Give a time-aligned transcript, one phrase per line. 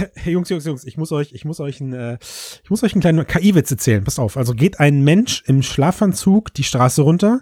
[0.24, 2.18] Jungs, Jungs, Jungs, ich muss euch, ich muss euch, ein, äh,
[2.62, 4.04] ich muss euch einen kleinen KI-Witz erzählen.
[4.04, 4.36] Passt auf.
[4.36, 7.40] Also geht ein Mensch im Schlafanzug die Straße runter,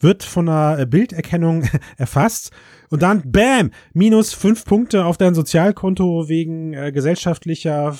[0.00, 2.50] wird von einer Bilderkennung erfasst
[2.90, 7.96] und dann, bam, minus fünf Punkte auf dein Sozialkonto wegen äh, gesellschaftlicher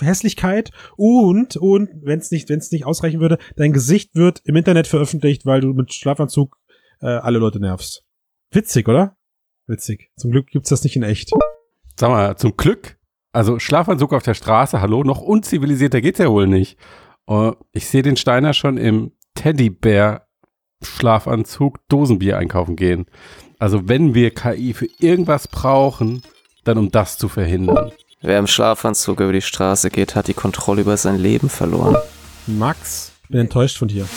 [0.00, 4.86] Hässlichkeit und, und, wenn es nicht, wenn nicht ausreichen würde, dein Gesicht wird im Internet
[4.86, 6.56] veröffentlicht, weil du mit Schlafanzug
[7.00, 8.04] äh, alle Leute nervst.
[8.50, 9.16] Witzig, oder?
[9.66, 10.10] Witzig.
[10.16, 11.30] Zum Glück gibt's das nicht in echt.
[11.98, 12.95] Sag mal, zum Glück.
[13.36, 16.78] Also Schlafanzug auf der Straße, hallo, noch unzivilisierter geht's ja wohl nicht.
[17.28, 20.26] Uh, ich sehe den Steiner schon im Teddybär
[20.82, 23.04] Schlafanzug Dosenbier einkaufen gehen.
[23.58, 26.22] Also wenn wir KI für irgendwas brauchen,
[26.64, 27.92] dann um das zu verhindern.
[28.22, 31.94] Wer im Schlafanzug über die Straße geht, hat die Kontrolle über sein Leben verloren.
[32.46, 34.08] Max, bin enttäuscht von dir.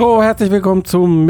[0.00, 1.26] So, herzlich willkommen zum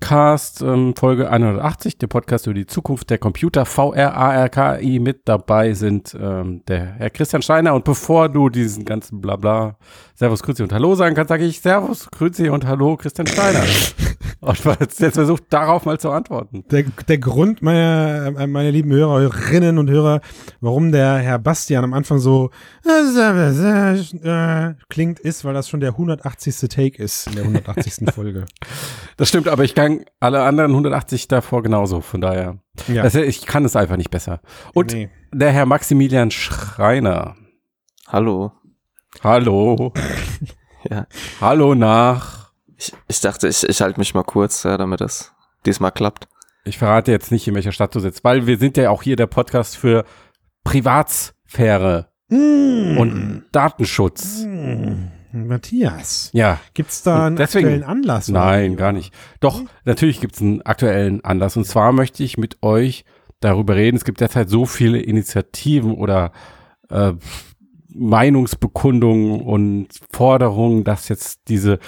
[0.00, 4.48] Mixedcast ähm, Folge 180, der Podcast über die Zukunft der Computer, VR.
[4.80, 7.74] Mit dabei sind ähm, der Herr Christian Steiner.
[7.74, 9.76] Und bevor du diesen ganzen Blabla
[10.14, 13.62] Servus, Grüezi und Hallo sagen kannst, sage ich Servus, Grüezi und Hallo, Christian Steiner.
[14.40, 16.64] und jetzt, versucht, darauf mal zu antworten.
[16.70, 20.20] Der, der Grund, meine, äh, meine lieben Hörerinnen und Hörer,
[20.60, 22.50] warum der Herr Bastian am Anfang so
[22.84, 26.68] äh, klingt, ist, weil das schon der 180.
[26.68, 28.10] Take ist in der 180.
[28.14, 28.44] Folge.
[29.16, 29.89] Das stimmt, aber ich kann
[30.20, 32.58] alle anderen 180 davor genauso, von daher.
[32.88, 33.02] Ja.
[33.02, 34.40] Also ich kann es einfach nicht besser.
[34.74, 35.10] Und nee.
[35.32, 37.36] der Herr Maximilian Schreiner.
[38.06, 38.52] Hallo.
[39.22, 39.92] Hallo.
[40.90, 41.06] ja.
[41.40, 42.52] Hallo nach.
[42.76, 45.32] Ich, ich dachte, ich, ich halte mich mal kurz, ja, damit das
[45.66, 46.28] diesmal klappt.
[46.64, 49.16] Ich verrate jetzt nicht, in welcher Stadt du sitzt, weil wir sind ja auch hier
[49.16, 50.04] der Podcast für
[50.64, 52.98] Privatsphäre mm.
[52.98, 54.44] und Datenschutz.
[54.44, 55.19] Mm.
[55.32, 56.30] Matthias.
[56.32, 56.60] Ja.
[56.74, 58.28] Gibt's da einen deswegen, aktuellen Anlass?
[58.28, 59.14] Nein, gar nicht.
[59.40, 61.56] Doch, natürlich gibt's einen aktuellen Anlass.
[61.56, 63.04] Und zwar möchte ich mit euch
[63.40, 63.96] darüber reden.
[63.96, 66.32] Es gibt derzeit so viele Initiativen oder
[66.88, 67.12] äh,
[67.88, 71.78] Meinungsbekundungen und Forderungen, dass jetzt diese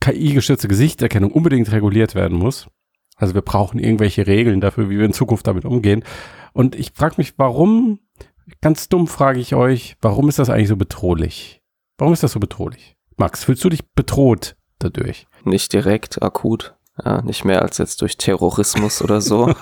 [0.00, 2.68] KI-gestützte Gesichtserkennung unbedingt reguliert werden muss.
[3.16, 6.04] Also wir brauchen irgendwelche Regeln dafür, wie wir in Zukunft damit umgehen.
[6.52, 7.98] Und ich frage mich, warum,
[8.60, 11.57] ganz dumm frage ich euch, warum ist das eigentlich so bedrohlich?
[11.98, 12.96] Warum ist das so bedrohlich?
[13.16, 15.26] Max, fühlst du dich bedroht dadurch?
[15.44, 16.76] Nicht direkt, akut.
[17.04, 19.54] Ja, nicht mehr als jetzt durch Terrorismus oder so.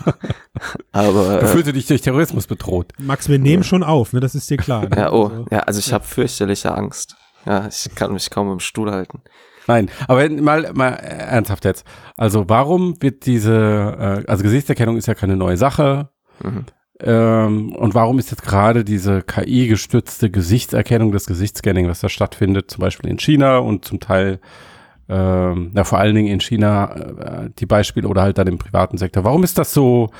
[0.92, 1.41] Aber.
[1.41, 2.92] Du fühlst äh, dich durch Terrorismus bedroht.
[2.98, 4.20] Max, wir nehmen schon auf, ne?
[4.20, 4.88] Das ist dir klar.
[4.88, 4.97] Ne?
[4.97, 5.94] Ja, oh, also, ja, also ich ja.
[5.94, 7.16] habe fürchterliche Angst.
[7.44, 9.22] Ja, ich kann mich kaum im Stuhl halten.
[9.66, 11.84] Nein, aber mal, mal ernsthaft jetzt.
[12.16, 16.10] Also warum wird diese, äh, also Gesichtserkennung ist ja keine neue Sache.
[16.42, 16.66] Mhm.
[17.00, 22.80] Ähm, und warum ist jetzt gerade diese KI-gestützte Gesichtserkennung, das Gesichtsscanning, was da stattfindet, zum
[22.80, 24.40] Beispiel in China und zum Teil
[25.08, 28.98] ähm, ja, vor allen Dingen in China äh, die Beispiele oder halt dann im privaten
[28.98, 29.24] Sektor.
[29.24, 30.10] Warum ist das so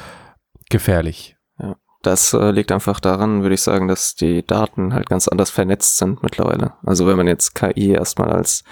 [0.71, 1.37] gefährlich?
[1.59, 5.51] Ja, das äh, liegt einfach daran, würde ich sagen, dass die Daten halt ganz anders
[5.51, 6.75] vernetzt sind mittlerweile.
[6.85, 8.63] Also wenn man jetzt KI erstmal als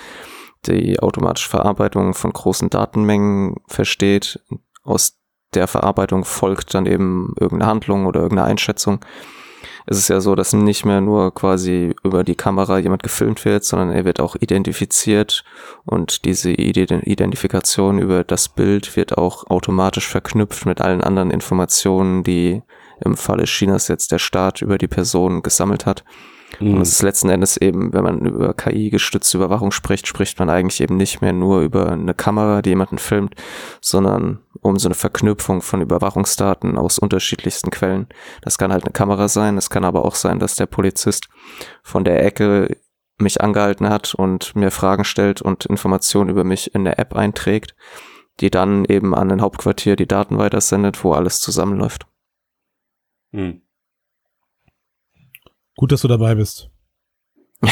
[0.67, 4.41] die automatische Verarbeitung von großen Datenmengen versteht,
[4.83, 5.19] aus
[5.55, 9.01] der Verarbeitung folgt dann eben irgendeine Handlung oder irgendeine Einschätzung
[9.87, 13.65] es ist ja so, dass nicht mehr nur quasi über die Kamera jemand gefilmt wird,
[13.65, 15.45] sondern er wird auch identifiziert
[15.85, 22.63] und diese Identifikation über das Bild wird auch automatisch verknüpft mit allen anderen Informationen, die
[23.05, 26.05] im Falle Chinas jetzt der Staat über die Person gesammelt hat.
[26.61, 26.75] Mhm.
[26.75, 30.81] Und es ist letzten Endes eben, wenn man über KI-gestützte Überwachung spricht, spricht man eigentlich
[30.81, 33.35] eben nicht mehr nur über eine Kamera, die jemanden filmt,
[33.81, 38.09] sondern um so eine Verknüpfung von Überwachungsdaten aus unterschiedlichsten Quellen.
[38.43, 41.29] Das kann halt eine Kamera sein, es kann aber auch sein, dass der Polizist
[41.83, 42.77] von der Ecke
[43.19, 47.75] mich angehalten hat und mir Fragen stellt und Informationen über mich in der App einträgt,
[48.41, 52.07] die dann eben an ein Hauptquartier die Daten weitersendet, wo alles zusammenläuft.
[53.33, 53.64] Hm.
[55.77, 56.71] Gut, dass du dabei bist.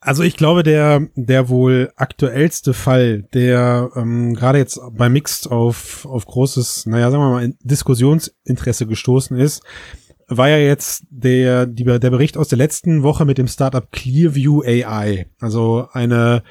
[0.00, 6.04] also ich glaube, der, der wohl aktuellste Fall, der ähm, gerade jetzt bei Mixed auf,
[6.06, 9.62] auf großes, naja, sagen wir mal, Diskussionsinteresse gestoßen ist,
[10.26, 14.62] war ja jetzt der, die, der Bericht aus der letzten Woche mit dem Startup Clearview
[14.62, 15.26] AI.
[15.40, 16.42] Also eine,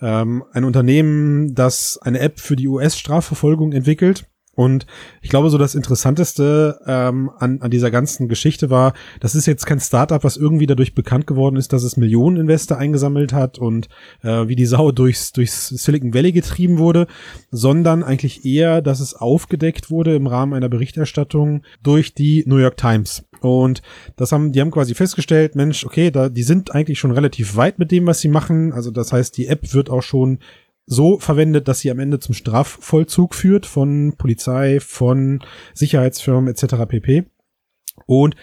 [0.00, 4.86] ähm, ein Unternehmen, das eine App für die US-Strafverfolgung entwickelt Und
[5.22, 9.66] ich glaube, so das Interessanteste ähm, an, an dieser ganzen Geschichte war, das ist jetzt
[9.66, 13.88] kein Startup, was irgendwie dadurch bekannt geworden ist, dass es Millionen Investor eingesammelt hat und
[14.24, 17.06] äh, wie die Sau durchs, durchs Silicon Valley getrieben wurde,
[17.52, 22.76] sondern eigentlich eher, dass es aufgedeckt wurde im Rahmen einer Berichterstattung durch die New York
[22.76, 23.22] Times.
[23.38, 23.80] Und
[24.16, 27.78] das haben, die haben quasi festgestellt, Mensch, okay, da, die sind eigentlich schon relativ weit
[27.78, 28.72] mit dem, was sie machen.
[28.72, 30.40] Also das heißt, die App wird auch schon
[30.88, 35.40] so verwendet, dass sie am Ende zum Strafvollzug führt von Polizei, von
[35.74, 36.86] Sicherheitsfirmen etc.
[36.88, 37.24] pp.
[38.06, 38.34] Und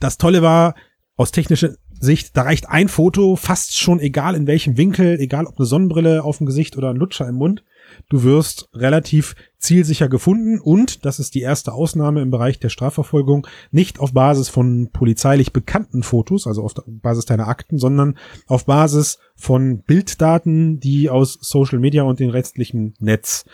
[0.00, 0.74] das Tolle war,
[1.16, 5.58] aus technischer Sicht, da reicht ein Foto, fast schon egal in welchem Winkel, egal ob
[5.58, 7.62] eine Sonnenbrille auf dem Gesicht oder ein Lutscher im Mund.
[8.08, 13.46] Du wirst relativ zielsicher gefunden und, das ist die erste Ausnahme im Bereich der Strafverfolgung,
[13.70, 19.18] nicht auf Basis von polizeilich bekannten Fotos, also auf Basis deiner Akten, sondern auf Basis
[19.36, 23.44] von Bilddaten, die aus Social Media und dem restlichen Netz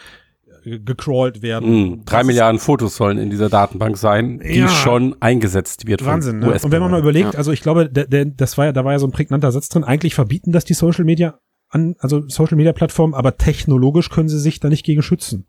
[0.64, 1.70] äh, gecrawlt werden.
[1.70, 6.04] Mm, drei Milliarden Fotos sollen in dieser Datenbank sein, die ja, schon eingesetzt wird.
[6.04, 6.38] Wahnsinn.
[6.38, 6.58] Ne?
[6.62, 7.38] Und wenn man mal überlegt, ja.
[7.38, 9.68] also ich glaube, der, der, das war ja, da war ja so ein prägnanter Satz
[9.68, 9.84] drin.
[9.84, 14.38] Eigentlich verbieten das die Social Media an, also Social Media Plattformen, aber technologisch können sie
[14.38, 15.46] sich da nicht gegen schützen.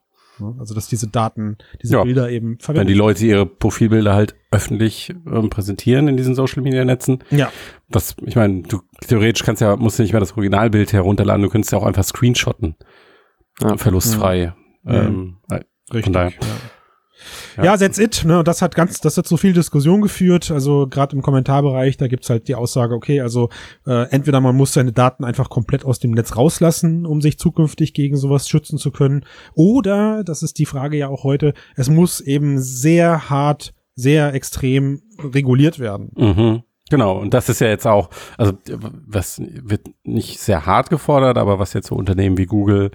[0.58, 2.04] Also dass diese Daten, diese ja.
[2.04, 2.82] Bilder eben verwenden.
[2.82, 7.20] Wenn die Leute ihre Profilbilder halt öffentlich ähm, präsentieren in diesen Social Media Netzen.
[7.30, 7.52] Ja.
[7.90, 11.50] Das, ich meine, du theoretisch kannst ja, musst du nicht mehr das Originalbild herunterladen, du
[11.50, 12.76] könntest ja auch einfach screenshotten.
[13.62, 13.78] Ja.
[13.78, 14.54] Verlustfrei.
[14.84, 14.94] Mhm.
[14.94, 15.38] Ähm,
[15.92, 16.04] Richtig.
[16.04, 16.32] Von daher.
[16.32, 16.38] Ja.
[17.60, 18.24] Ja, ja that's it.
[18.26, 18.40] Ne?
[18.40, 20.52] Und das hat ganz, das hat so viel Diskussion geführt.
[20.52, 23.50] Also gerade im Kommentarbereich, da gibt's halt die Aussage, okay, also
[23.86, 27.94] äh, entweder man muss seine Daten einfach komplett aus dem Netz rauslassen, um sich zukünftig
[27.94, 29.26] gegen sowas schützen zu können.
[29.54, 35.02] Oder, das ist die Frage ja auch heute, es muss eben sehr hart, sehr extrem
[35.22, 36.12] reguliert werden.
[36.16, 36.64] Mhm.
[36.90, 38.54] Genau, und das ist ja jetzt auch, also
[39.08, 42.92] was wird nicht sehr hart gefordert, aber was jetzt so Unternehmen wie Google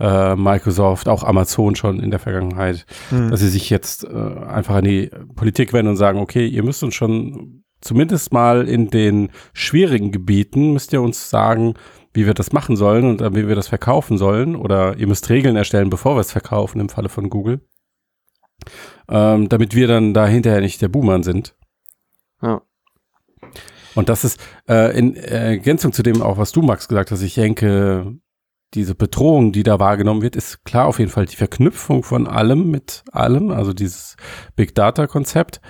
[0.00, 3.30] äh, Microsoft, auch Amazon schon in der Vergangenheit, mhm.
[3.30, 6.82] dass sie sich jetzt äh, einfach an die Politik wenden und sagen, okay, ihr müsst
[6.82, 11.74] uns schon zumindest mal in den schwierigen Gebieten, müsst ihr uns sagen,
[12.14, 14.56] wie wir das machen sollen und äh, wie wir das verkaufen sollen.
[14.56, 17.60] Oder ihr müsst Regeln erstellen, bevor wir es verkaufen, im Falle von Google.
[19.08, 21.54] Ähm, damit wir dann da hinterher nicht der Boomer sind.
[22.40, 22.62] Ja.
[23.94, 27.22] Und das ist äh, in Ergänzung zu dem auch, was du, Max, gesagt hast.
[27.22, 28.16] Ich denke,
[28.74, 32.70] diese Bedrohung, die da wahrgenommen wird, ist klar auf jeden Fall die Verknüpfung von allem
[32.70, 34.16] mit allem, also dieses
[34.56, 35.60] Big Data Konzept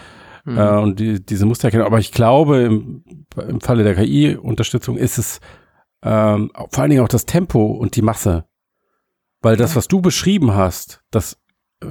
[0.44, 0.58] mhm.
[0.58, 1.86] äh, und die, diese Mustererkennung.
[1.86, 3.04] Aber ich glaube, im,
[3.36, 5.40] im Falle der KI-Unterstützung ist es
[6.02, 8.44] ähm, vor allen Dingen auch das Tempo und die Masse.
[9.40, 11.38] Weil das, was du beschrieben hast, das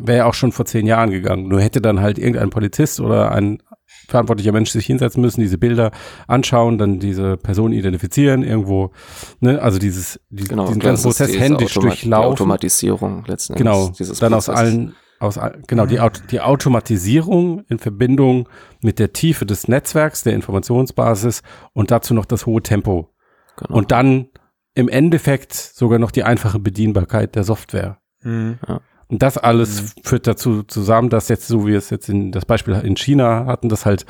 [0.01, 1.47] wäre ja auch schon vor zehn Jahren gegangen.
[1.47, 3.61] Nur hätte dann halt irgendein Polizist oder ein
[4.07, 5.91] verantwortlicher Mensch sich hinsetzen müssen, diese Bilder
[6.27, 8.91] anschauen, dann diese Person identifizieren, irgendwo,
[9.39, 12.09] ne, also dieses, die, genau, diesen ganzen Prozess händisch Automa durchlaufen.
[12.09, 13.97] Die Automatisierung letzten Endes.
[13.97, 14.33] Genau, dann Prozess.
[14.33, 15.99] aus allen, aus, genau, die,
[16.31, 18.49] die Automatisierung in Verbindung
[18.81, 21.41] mit der Tiefe des Netzwerks, der Informationsbasis
[21.73, 23.13] und dazu noch das hohe Tempo.
[23.57, 23.77] Genau.
[23.77, 24.27] Und dann
[24.75, 27.99] im Endeffekt sogar noch die einfache Bedienbarkeit der Software.
[28.23, 28.59] Mhm.
[28.67, 28.81] Ja.
[29.13, 30.01] Und das alles mhm.
[30.03, 33.45] führt dazu zusammen, dass jetzt, so wie wir es jetzt in das Beispiel in China
[33.45, 34.07] hatten, dass halt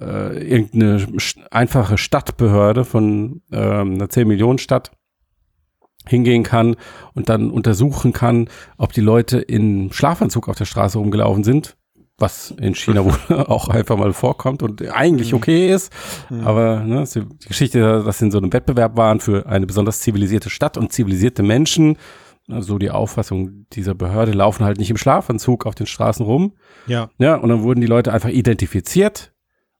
[0.00, 1.06] äh, irgendeine
[1.52, 4.90] einfache Stadtbehörde von ähm, einer 10 Millionen Stadt
[6.08, 6.74] hingehen kann
[7.14, 8.48] und dann untersuchen kann,
[8.78, 11.76] ob die Leute in Schlafanzug auf der Straße rumgelaufen sind,
[12.18, 15.38] was in China wohl auch einfach mal vorkommt und eigentlich mhm.
[15.38, 15.92] okay ist.
[16.30, 16.44] Mhm.
[16.44, 20.50] Aber ne, die Geschichte, dass sie in so einem Wettbewerb waren für eine besonders zivilisierte
[20.50, 21.96] Stadt und zivilisierte Menschen
[22.60, 26.54] so die Auffassung dieser Behörde, laufen halt nicht im Schlafanzug auf den Straßen rum.
[26.86, 27.10] Ja.
[27.18, 29.32] Ja, und dann wurden die Leute einfach identifiziert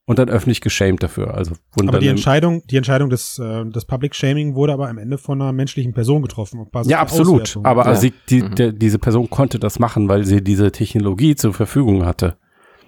[0.04, 1.34] und dann öffentlich geschämt dafür.
[1.34, 5.18] Also aber die Entscheidung, die Entscheidung des, äh, des Public Shaming wurde aber am Ende
[5.18, 6.66] von einer menschlichen Person getroffen.
[6.84, 7.58] ja, absolut.
[7.62, 7.94] Aber ja.
[7.94, 8.54] Sie, die, mhm.
[8.54, 12.36] der, diese Person konnte das machen, weil sie diese Technologie zur Verfügung hatte.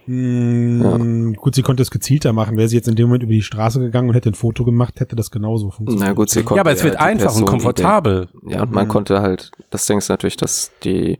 [0.06, 1.40] Hm, ja.
[1.40, 2.56] Gut, sie konnte es gezielter machen.
[2.56, 5.00] Wäre sie jetzt in dem Moment über die Straße gegangen und hätte ein Foto gemacht,
[5.00, 6.08] hätte das genauso funktioniert.
[6.08, 8.28] Na gut, sie konnte ja, aber es wird einfach und komfortabel.
[8.46, 8.90] Ja, und man mhm.
[8.90, 11.18] konnte halt, das Ding ist natürlich, dass die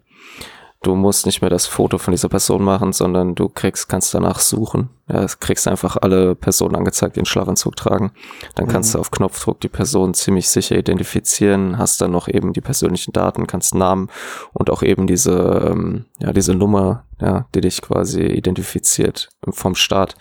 [0.86, 4.38] du musst nicht mehr das Foto von dieser Person machen, sondern du kriegst, kannst danach
[4.38, 4.90] suchen.
[5.08, 8.12] Ja, kriegst einfach alle Personen angezeigt, die einen Schlafanzug tragen.
[8.54, 8.98] Dann kannst mhm.
[8.98, 13.46] du auf Knopfdruck die Person ziemlich sicher identifizieren, hast dann noch eben die persönlichen Daten,
[13.46, 14.08] kannst Namen
[14.52, 20.14] und auch eben diese, ähm, ja, diese Nummer, ja, die dich quasi identifiziert vom Staat.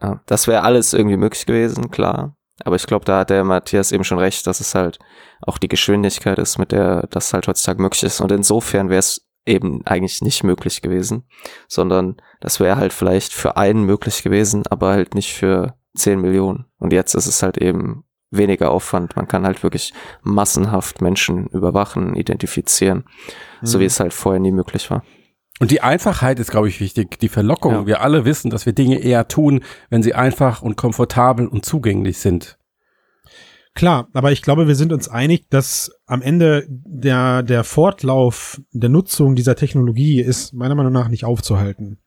[0.00, 2.34] Ja, das wäre alles irgendwie möglich gewesen, klar.
[2.64, 4.98] Aber ich glaube, da hat der Matthias eben schon recht, dass es halt
[5.40, 8.20] auch die Geschwindigkeit ist, mit der das halt heutzutage möglich ist.
[8.20, 11.24] Und insofern wäre es eben eigentlich nicht möglich gewesen,
[11.66, 16.66] sondern das wäre halt vielleicht für einen möglich gewesen, aber halt nicht für 10 Millionen.
[16.78, 19.16] Und jetzt ist es halt eben weniger Aufwand.
[19.16, 23.04] Man kann halt wirklich massenhaft Menschen überwachen, identifizieren,
[23.60, 23.66] mhm.
[23.66, 25.02] so wie es halt vorher nie möglich war.
[25.60, 27.18] Und die Einfachheit ist, glaube ich, wichtig.
[27.18, 27.72] Die Verlockung.
[27.72, 27.86] Ja.
[27.86, 32.18] Wir alle wissen, dass wir Dinge eher tun, wenn sie einfach und komfortabel und zugänglich
[32.18, 32.57] sind.
[33.78, 38.88] Klar, aber ich glaube, wir sind uns einig, dass am Ende der, der Fortlauf der
[38.88, 42.00] Nutzung dieser Technologie ist meiner Meinung nach nicht aufzuhalten.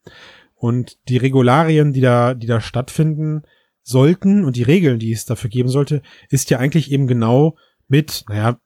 [0.53, 3.43] Und die Regularien, die da, die da stattfinden
[3.83, 7.55] sollten und die Regeln, die es dafür geben sollte, ist ja eigentlich eben genau
[7.87, 8.59] mit, naja,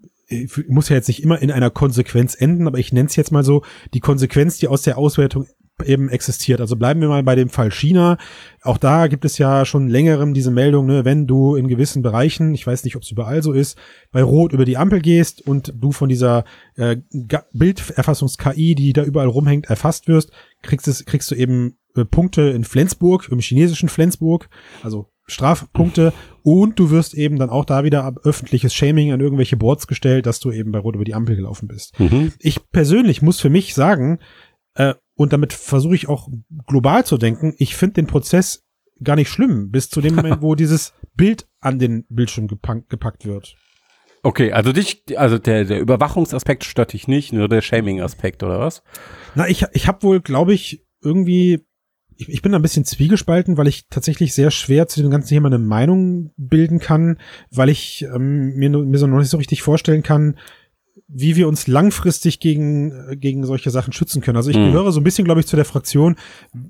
[0.67, 3.43] muss ja jetzt nicht immer in einer Konsequenz enden, aber ich nenne es jetzt mal
[3.43, 3.61] so,
[3.93, 5.45] die Konsequenz, die aus der Auswertung
[5.83, 6.61] eben existiert.
[6.61, 8.17] Also bleiben wir mal bei dem Fall China.
[8.61, 12.53] Auch da gibt es ja schon längerem diese Meldung, ne, wenn du in gewissen Bereichen,
[12.53, 13.77] ich weiß nicht, ob es überall so ist,
[14.11, 16.97] bei Rot über die Ampel gehst und du von dieser äh,
[17.53, 22.63] Bilderfassungs-KI, die da überall rumhängt, erfasst wirst, kriegst, es, kriegst du eben äh, Punkte in
[22.63, 24.49] Flensburg, im chinesischen Flensburg,
[24.81, 26.13] also Strafpunkte
[26.43, 30.39] und du wirst eben dann auch da wieder öffentliches Shaming an irgendwelche Boards gestellt, dass
[30.39, 31.99] du eben bei Rot über die Ampel gelaufen bist.
[31.99, 32.31] Mhm.
[32.39, 34.19] Ich persönlich muss für mich sagen,
[34.75, 36.29] äh, und damit versuche ich auch
[36.67, 38.65] global zu denken, ich finde den Prozess
[39.03, 43.25] gar nicht schlimm, bis zu dem Moment, wo dieses Bild an den Bildschirm gepackt, gepackt
[43.25, 43.55] wird.
[44.23, 48.81] Okay, also dich, also der, der Überwachungsaspekt stört dich nicht, nur der Shaming-Aspekt, oder was?
[49.35, 51.63] Na, ich, ich habe wohl, glaube ich, irgendwie,
[52.15, 55.29] ich, ich bin da ein bisschen zwiegespalten, weil ich tatsächlich sehr schwer zu dem ganzen
[55.29, 57.19] Thema eine Meinung bilden kann,
[57.51, 60.39] weil ich ähm, mir, mir so noch nicht so richtig vorstellen kann,
[61.07, 64.37] wie wir uns langfristig gegen, äh, gegen solche Sachen schützen können.
[64.37, 64.71] Also ich Mhm.
[64.71, 66.15] gehöre so ein bisschen, glaube ich, zu der Fraktion,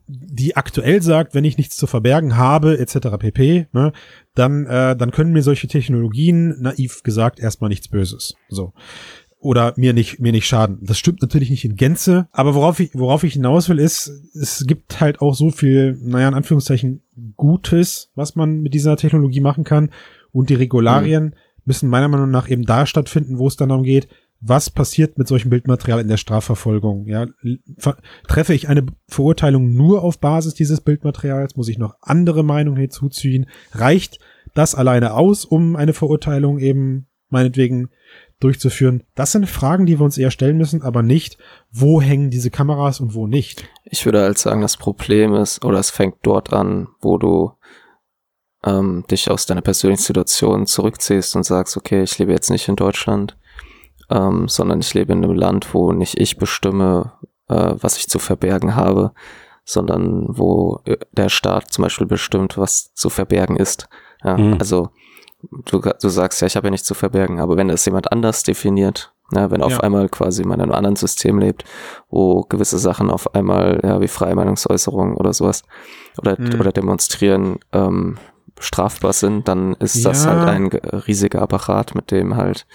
[0.07, 3.17] die aktuell sagt, wenn ich nichts zu verbergen habe, etc.
[3.17, 3.93] pp., ne,
[4.33, 8.35] dann, äh, dann können mir solche Technologien, naiv gesagt, erstmal nichts Böses.
[8.49, 8.73] So.
[9.39, 10.79] Oder mir nicht, mir nicht schaden.
[10.81, 14.65] Das stimmt natürlich nicht in Gänze, aber worauf ich, worauf ich hinaus will, ist, es
[14.67, 17.03] gibt halt auch so viel, naja, in Anführungszeichen,
[17.37, 19.91] Gutes, was man mit dieser Technologie machen kann.
[20.31, 24.07] Und die Regularien müssen meiner Meinung nach eben da stattfinden, wo es dann darum geht,
[24.47, 27.07] was passiert mit solchem Bildmaterial in der Strafverfolgung?
[27.07, 27.25] Ja,
[28.27, 31.55] treffe ich eine Verurteilung nur auf Basis dieses Bildmaterials?
[31.55, 33.47] Muss ich noch andere Meinungen hinzuziehen?
[33.71, 34.19] Reicht
[34.53, 37.89] das alleine aus, um eine Verurteilung eben meinetwegen
[38.39, 39.03] durchzuführen?
[39.15, 41.39] Das sind Fragen, die wir uns eher stellen müssen, aber nicht,
[41.71, 43.67] wo hängen diese Kameras und wo nicht.
[43.83, 47.51] Ich würde halt sagen, das Problem ist, oder es fängt dort an, wo du
[48.63, 52.75] ähm, dich aus deiner persönlichen Situation zurückziehst und sagst, okay, ich lebe jetzt nicht in
[52.75, 53.35] Deutschland,
[54.09, 57.13] ähm, sondern ich lebe in einem Land, wo nicht ich bestimme,
[57.47, 59.11] äh, was ich zu verbergen habe,
[59.63, 63.87] sondern wo äh, der Staat zum Beispiel bestimmt, was zu verbergen ist.
[64.23, 64.57] Ja, Mhm.
[64.59, 64.89] Also
[65.65, 68.43] du, du sagst ja, ich habe ja nichts zu verbergen, aber wenn das jemand anders
[68.43, 69.79] definiert, ja, wenn auf Ja.
[69.79, 71.63] einmal quasi man in einem anderen System lebt,
[72.09, 75.63] wo gewisse Sachen auf einmal, ja, wie freie Meinungsäußerung oder sowas
[76.19, 76.59] oder, Mhm.
[76.59, 78.17] oder demonstrieren ähm,
[78.59, 82.65] strafbar sind, dann ist das halt ein ge- riesiger Apparat, mit dem halt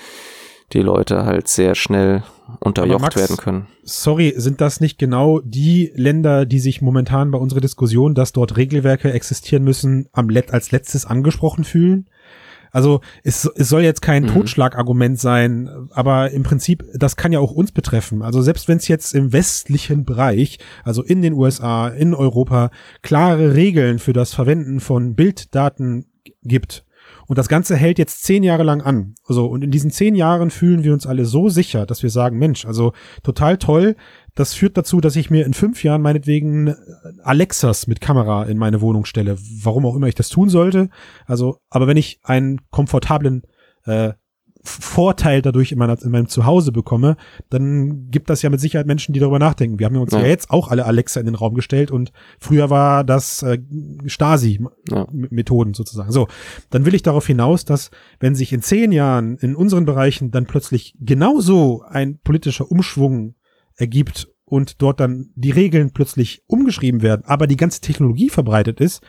[0.73, 2.23] die Leute halt sehr schnell
[2.61, 3.67] unterjocht Max, werden können.
[3.83, 8.57] Sorry, sind das nicht genau die Länder, die sich momentan bei unserer Diskussion, dass dort
[8.57, 12.09] Regelwerke existieren müssen, am Let als letztes angesprochen fühlen?
[12.73, 14.29] Also es, es soll jetzt kein Mhm.
[14.29, 18.23] Totschlagargument sein, aber im Prinzip, das kann ja auch uns betreffen.
[18.23, 22.71] Also selbst wenn es jetzt im westlichen Bereich, also in den USA, in Europa,
[23.03, 26.07] klare Regeln für das Verwenden von Bilddaten
[26.43, 26.85] gibt,
[27.31, 29.15] und das Ganze hält jetzt zehn Jahre lang an.
[29.25, 32.39] Also, und in diesen zehn Jahren fühlen wir uns alle so sicher, dass wir sagen,
[32.39, 33.95] Mensch, also total toll.
[34.35, 36.75] Das führt dazu, dass ich mir in fünf Jahren meinetwegen äh,
[37.23, 39.37] Alexas mit Kamera in meine Wohnung stelle.
[39.63, 40.89] Warum auch immer ich das tun sollte.
[41.25, 43.43] Also, aber wenn ich einen komfortablen
[43.85, 44.15] äh,
[44.63, 47.17] Vorteil dadurch in, meiner, in meinem Zuhause bekomme,
[47.49, 49.79] dann gibt das ja mit Sicherheit Menschen, die darüber nachdenken.
[49.79, 50.27] Wir haben ja uns ja, Ja.
[50.27, 53.59] jetzt auch alle Alexa in den Raum gestellt und früher war das äh,
[54.07, 55.77] Stasi-Methoden Ja.
[55.77, 56.13] sozusagen.
[56.13, 56.29] So,
[56.71, 60.47] dann will ich darauf hinaus, dass wenn sich in zehn Jahren in unseren Bereichen dann
[60.47, 63.35] plötzlich genauso ein politischer Umschwung
[63.77, 69.01] ergibt und dort dann die Regeln plötzlich umgeschrieben werden, aber die ganze Technologie verbreitet ist,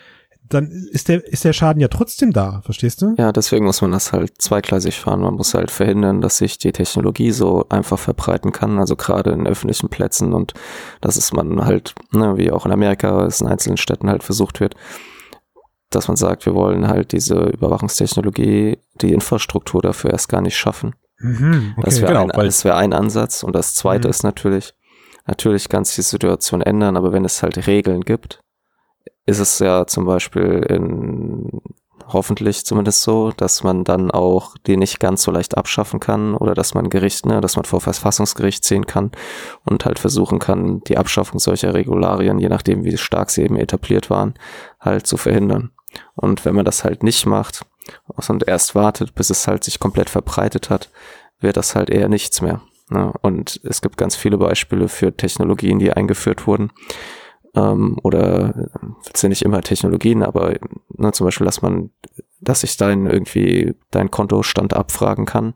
[0.54, 3.16] dann ist der, ist der Schaden ja trotzdem da, verstehst du?
[3.18, 5.22] Ja, deswegen muss man das halt zweigleisig fahren.
[5.22, 9.48] Man muss halt verhindern, dass sich die Technologie so einfach verbreiten kann, also gerade in
[9.48, 10.54] öffentlichen Plätzen und
[11.02, 14.60] dass es man halt, ne, wie auch in Amerika, es in einzelnen Städten halt versucht
[14.60, 14.76] wird,
[15.90, 20.96] dass man sagt, wir wollen halt diese Überwachungstechnologie, die Infrastruktur dafür erst gar nicht schaffen.
[21.20, 21.86] Mhm, okay.
[21.86, 23.44] Das wäre Genau, ein, das wär ein Ansatz.
[23.44, 24.10] Und das zweite Mhm.
[24.10, 24.74] ist natürlich,
[25.28, 28.42] natürlich kann sich die Situation ändern, aber wenn es halt Regeln gibt,
[29.26, 31.62] ist es ja zum Beispiel in,
[32.08, 36.54] hoffentlich zumindest so, dass man dann auch die nicht ganz so leicht abschaffen kann oder
[36.54, 39.12] dass man Gericht, ne, dass man vor Verfassungsgericht ziehen kann
[39.66, 44.10] und halt versuchen kann, die Abschaffung solcher Regularien, je nachdem wie stark sie eben etabliert
[44.10, 44.34] waren,
[44.80, 45.72] halt zu verhindern.
[46.16, 47.66] Und wenn man das halt nicht macht
[48.08, 50.90] und erst wartet, bis es halt sich komplett verbreitet hat,
[51.40, 52.62] wird das halt eher nichts mehr.
[52.90, 53.12] Ne?
[53.22, 56.72] Und es gibt ganz viele Beispiele für Technologien, die eingeführt wurden.
[57.54, 58.70] Ähm, oder
[59.14, 60.56] sind nicht immer Technologien, aber
[60.90, 61.90] ne, zum Beispiel, dass man,
[62.40, 65.54] dass ich dein irgendwie dein Kontostand abfragen kann,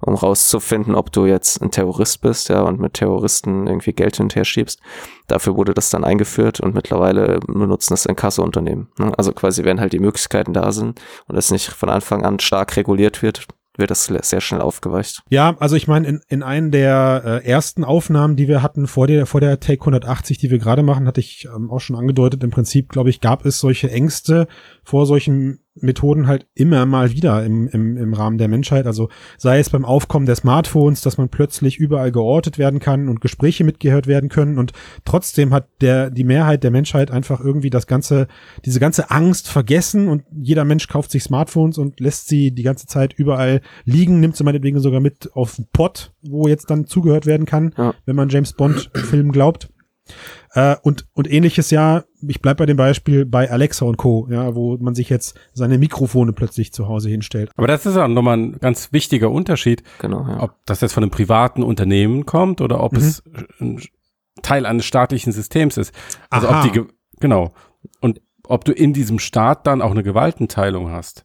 [0.00, 4.44] um rauszufinden, ob du jetzt ein Terrorist bist, ja, und mit Terroristen irgendwie Geld hinterher
[4.44, 4.80] schiebst.
[5.28, 8.88] Dafür wurde das dann eingeführt und mittlerweile benutzen das Inkassounternehmen.
[8.98, 9.12] Ne?
[9.16, 12.76] Also quasi, wenn halt die Möglichkeiten da sind und es nicht von Anfang an stark
[12.76, 13.46] reguliert wird,
[13.78, 15.22] wird das sehr schnell aufgeweicht.
[15.30, 19.06] Ja, also ich meine, in, in einen der äh, ersten Aufnahmen, die wir hatten vor
[19.06, 22.42] der, vor der Take 180, die wir gerade machen, hatte ich ähm, auch schon angedeutet,
[22.42, 24.48] im Prinzip, glaube ich, gab es solche Ängste
[24.82, 28.86] vor solchen Methoden halt immer mal wieder im, im, im Rahmen der Menschheit.
[28.86, 33.20] Also sei es beim Aufkommen der Smartphones, dass man plötzlich überall geortet werden kann und
[33.20, 34.72] Gespräche mitgehört werden können und
[35.04, 38.28] trotzdem hat der, die Mehrheit der Menschheit einfach irgendwie das ganze,
[38.64, 42.86] diese ganze Angst vergessen und jeder Mensch kauft sich Smartphones und lässt sie die ganze
[42.86, 47.26] Zeit überall liegen, nimmt sie meinetwegen sogar mit auf den Pott, wo jetzt dann zugehört
[47.26, 47.94] werden kann, ja.
[48.04, 49.68] wenn man James Bond Film glaubt.
[50.58, 54.56] Äh, und, und ähnliches ja, ich bleib bei dem Beispiel bei Alexa und Co., ja,
[54.56, 57.50] wo man sich jetzt seine Mikrofone plötzlich zu Hause hinstellt.
[57.54, 60.42] Aber das ist auch nochmal ein ganz wichtiger Unterschied, genau, ja.
[60.42, 62.98] ob das jetzt von einem privaten Unternehmen kommt oder ob mhm.
[62.98, 63.22] es
[63.60, 63.80] ein
[64.42, 65.94] Teil eines staatlichen Systems ist.
[66.28, 66.64] Also Aha.
[66.64, 66.82] ob die,
[67.20, 67.52] genau.
[68.00, 71.24] Und ob du in diesem Staat dann auch eine Gewaltenteilung hast.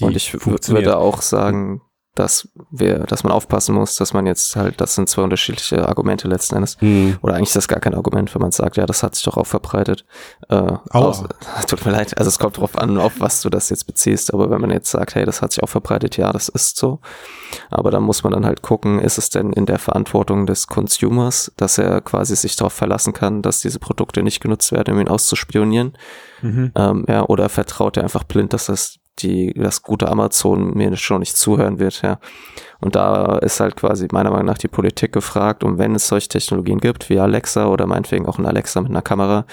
[0.00, 1.82] Und ich würde auch sagen,
[2.14, 6.26] dass wir, dass man aufpassen muss, dass man jetzt halt, das sind zwei unterschiedliche Argumente
[6.26, 6.76] letzten Endes.
[6.80, 7.18] Hm.
[7.22, 9.36] Oder eigentlich ist das gar kein Argument, wenn man sagt, ja, das hat sich doch
[9.36, 10.04] auch verbreitet.
[10.48, 11.24] Äh, aus,
[11.68, 14.50] tut mir leid, also es kommt drauf an, auf was du das jetzt beziehst, aber
[14.50, 17.00] wenn man jetzt sagt, hey, das hat sich auch verbreitet, ja, das ist so.
[17.70, 21.52] Aber dann muss man dann halt gucken, ist es denn in der Verantwortung des Consumers,
[21.56, 25.08] dass er quasi sich darauf verlassen kann, dass diese Produkte nicht genutzt werden, um ihn
[25.08, 25.96] auszuspionieren?
[26.42, 26.72] Mhm.
[26.74, 31.20] Ähm, ja, oder vertraut er einfach blind, dass das die das gute Amazon mir schon
[31.20, 32.18] nicht zuhören wird, ja.
[32.80, 36.28] Und da ist halt quasi meiner Meinung nach die Politik gefragt, und wenn es solche
[36.28, 39.44] Technologien gibt, wie Alexa oder meinetwegen auch ein Alexa mit einer Kamera,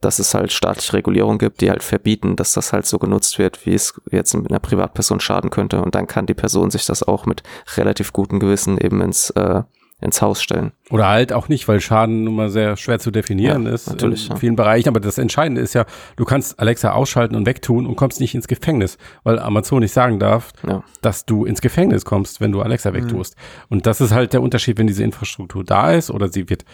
[0.00, 3.66] dass es halt staatliche Regulierung gibt, die halt verbieten, dass das halt so genutzt wird,
[3.66, 5.82] wie es jetzt mit einer Privatperson schaden könnte.
[5.82, 7.42] Und dann kann die Person sich das auch mit
[7.76, 9.62] relativ gutem Gewissen eben ins äh,
[10.00, 10.72] ins Haus stellen.
[10.90, 14.26] Oder halt auch nicht, weil Schaden nun mal sehr schwer zu definieren ja, ist natürlich,
[14.26, 14.36] in ja.
[14.36, 14.88] vielen Bereichen.
[14.88, 15.84] Aber das Entscheidende ist ja,
[16.16, 20.18] du kannst Alexa ausschalten und wegtun und kommst nicht ins Gefängnis, weil Amazon nicht sagen
[20.18, 20.82] darf, ja.
[21.02, 23.36] dass du ins Gefängnis kommst, wenn du Alexa wegtust.
[23.36, 23.64] Mhm.
[23.68, 26.64] Und das ist halt der Unterschied, wenn diese Infrastruktur da ist oder sie wird,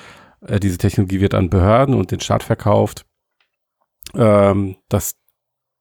[0.47, 3.05] äh, diese Technologie wird an Behörden und den Staat verkauft,
[4.15, 5.17] ähm, dass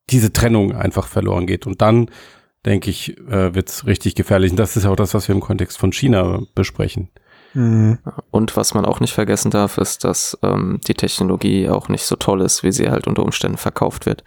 [0.10, 1.68] diese Trennung einfach verloren geht.
[1.68, 2.10] Und dann
[2.66, 4.52] denke ich, äh, wird es richtig gefährlich.
[4.52, 7.10] Und das ist auch das, was wir im Kontext von China besprechen.
[7.56, 8.00] Mhm.
[8.32, 12.18] Und was man auch nicht vergessen darf, ist, dass ähm, die Technologie auch nicht so
[12.18, 14.24] toll ist, wie sie halt unter Umständen verkauft wird.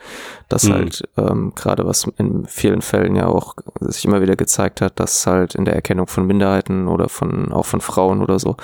[0.49, 0.73] Dass mhm.
[0.73, 5.27] halt ähm, gerade was in vielen Fällen ja auch sich immer wieder gezeigt hat, dass
[5.27, 8.57] halt in der Erkennung von Minderheiten oder von auch von Frauen oder so,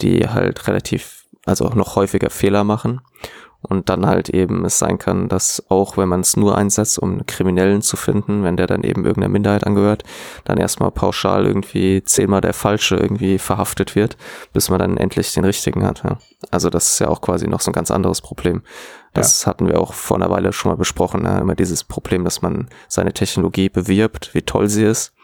[0.00, 3.02] die halt relativ, also auch noch häufiger Fehler machen
[3.68, 7.12] und dann halt eben es sein kann, dass auch wenn man es nur einsetzt, um
[7.12, 10.04] einen Kriminellen zu finden, wenn der dann eben irgendeiner Minderheit angehört,
[10.44, 14.16] dann erstmal pauschal irgendwie zehnmal der Falsche irgendwie verhaftet wird,
[14.52, 16.02] bis man dann endlich den Richtigen hat.
[16.04, 16.18] Ja.
[16.50, 18.62] Also das ist ja auch quasi noch so ein ganz anderes Problem.
[19.14, 19.48] Das ja.
[19.48, 21.24] hatten wir auch vor einer Weile schon mal besprochen.
[21.24, 21.38] Ja.
[21.38, 25.15] Immer dieses Problem, dass man seine Technologie bewirbt, wie toll sie ist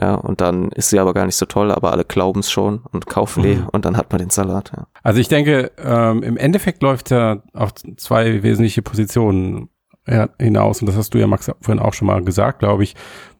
[0.00, 2.82] ja, und dann ist sie aber gar nicht so toll, aber alle glauben es schon
[2.92, 3.68] und kaufen die mhm.
[3.72, 4.72] und dann hat man den Salat.
[4.76, 4.86] Ja.
[5.02, 9.70] Also ich denke, ähm, im Endeffekt läuft ja auf zwei wesentliche Positionen
[10.38, 12.94] hinaus und das hast du ja, Max, vorhin auch schon mal gesagt, glaube ich.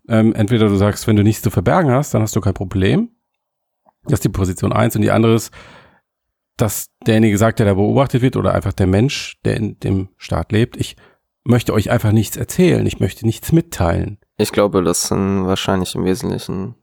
[0.09, 3.11] Ähm, entweder du sagst, wenn du nichts zu verbergen hast, dann hast du kein Problem.
[4.05, 5.53] Das ist die Position eins und die andere ist,
[6.57, 10.53] dass derjenige sagt, der da beobachtet wird oder einfach der Mensch, der in dem Staat
[10.53, 10.97] lebt, ich
[11.45, 14.19] möchte euch einfach nichts erzählen, ich möchte nichts mitteilen.
[14.37, 16.75] Ich glaube, das sind wahrscheinlich im Wesentlichen,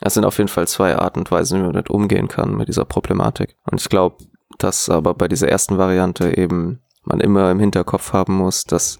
[0.00, 2.68] es sind auf jeden Fall zwei Arten und Weisen, wie man damit umgehen kann mit
[2.68, 3.56] dieser Problematik.
[3.70, 4.16] Und ich glaube,
[4.58, 8.98] dass aber bei dieser ersten Variante eben man immer im Hinterkopf haben muss, dass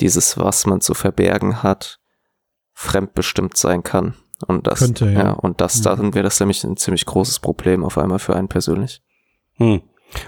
[0.00, 1.98] dieses, was man zu verbergen hat,
[2.72, 4.14] fremdbestimmt sein kann.
[4.46, 5.24] Und das, Könnte, ja.
[5.24, 5.30] ja.
[5.32, 5.82] und das, mhm.
[5.84, 9.02] dann wäre das nämlich ein ziemlich großes Problem auf einmal für einen persönlich.
[9.54, 9.80] Hm.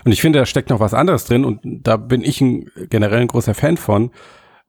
[0.05, 3.21] Und ich finde, da steckt noch was anderes drin und da bin ich ein, generell
[3.21, 4.11] ein großer Fan von,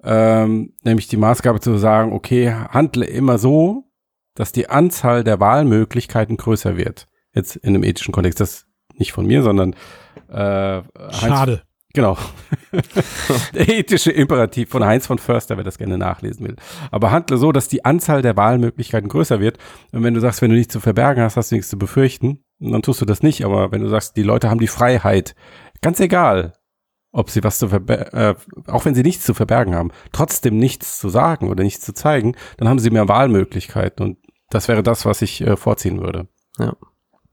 [0.03, 3.85] ähm, nämlich die Maßgabe zu sagen, okay, handle immer so,
[4.35, 7.07] dass die Anzahl der Wahlmöglichkeiten größer wird.
[7.33, 9.73] Jetzt in einem ethischen Kontext, das nicht von mir, sondern
[10.29, 10.81] äh,
[11.11, 11.63] Schade.
[11.93, 12.17] Genau.
[13.53, 16.55] der ethische Imperativ von Heinz von Förster, wer das gerne nachlesen will.
[16.91, 19.57] Aber handle so, dass die Anzahl der Wahlmöglichkeiten größer wird.
[19.91, 22.43] Und wenn du sagst, wenn du nichts zu verbergen hast, hast du nichts zu befürchten,
[22.59, 23.43] dann tust du das nicht.
[23.43, 25.33] Aber wenn du sagst, die Leute haben die Freiheit,
[25.81, 26.53] ganz egal,
[27.11, 28.35] ob sie was zu verbergen, äh,
[28.67, 32.35] auch wenn sie nichts zu verbergen haben, trotzdem nichts zu sagen oder nichts zu zeigen,
[32.57, 34.17] dann haben sie mehr Wahlmöglichkeiten und
[34.49, 36.27] das wäre das, was ich äh, vorziehen würde.
[36.57, 36.73] Ja.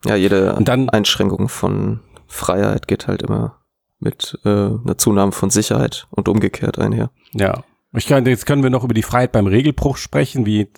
[0.05, 3.59] Ja, jede dann- Einschränkung von Freiheit geht halt immer
[3.99, 7.11] mit äh, einer Zunahme von Sicherheit und umgekehrt einher.
[7.33, 7.65] Ja.
[7.93, 10.69] Ich kann, jetzt können wir noch über die Freiheit beim Regelbruch sprechen, wie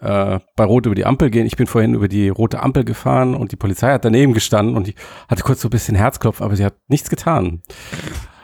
[0.00, 1.46] äh, bei Rot über die Ampel gehen.
[1.46, 4.88] Ich bin vorhin über die rote Ampel gefahren und die Polizei hat daneben gestanden und
[4.88, 4.94] ich
[5.28, 7.62] hatte kurz so ein bisschen Herzklopfen, aber sie hat nichts getan.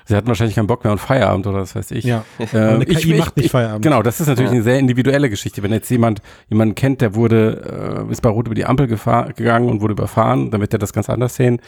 [0.09, 2.05] Sie hatten wahrscheinlich keinen Bock mehr auf Feierabend oder was weiß ich.
[2.05, 2.25] Ja.
[2.38, 3.83] Äh, eine ich- KI ich- macht nicht ich- Feierabend.
[3.83, 4.55] Genau, das ist natürlich Ja.
[4.55, 5.64] eine sehr individuelle Geschichte.
[5.64, 9.69] Wenn jetzt jemand jemanden kennt, der wurde, äh, ist bei Rot über die Ampel gegangen
[9.69, 11.61] und wurde überfahren, dann wird er das ganz anders sehen.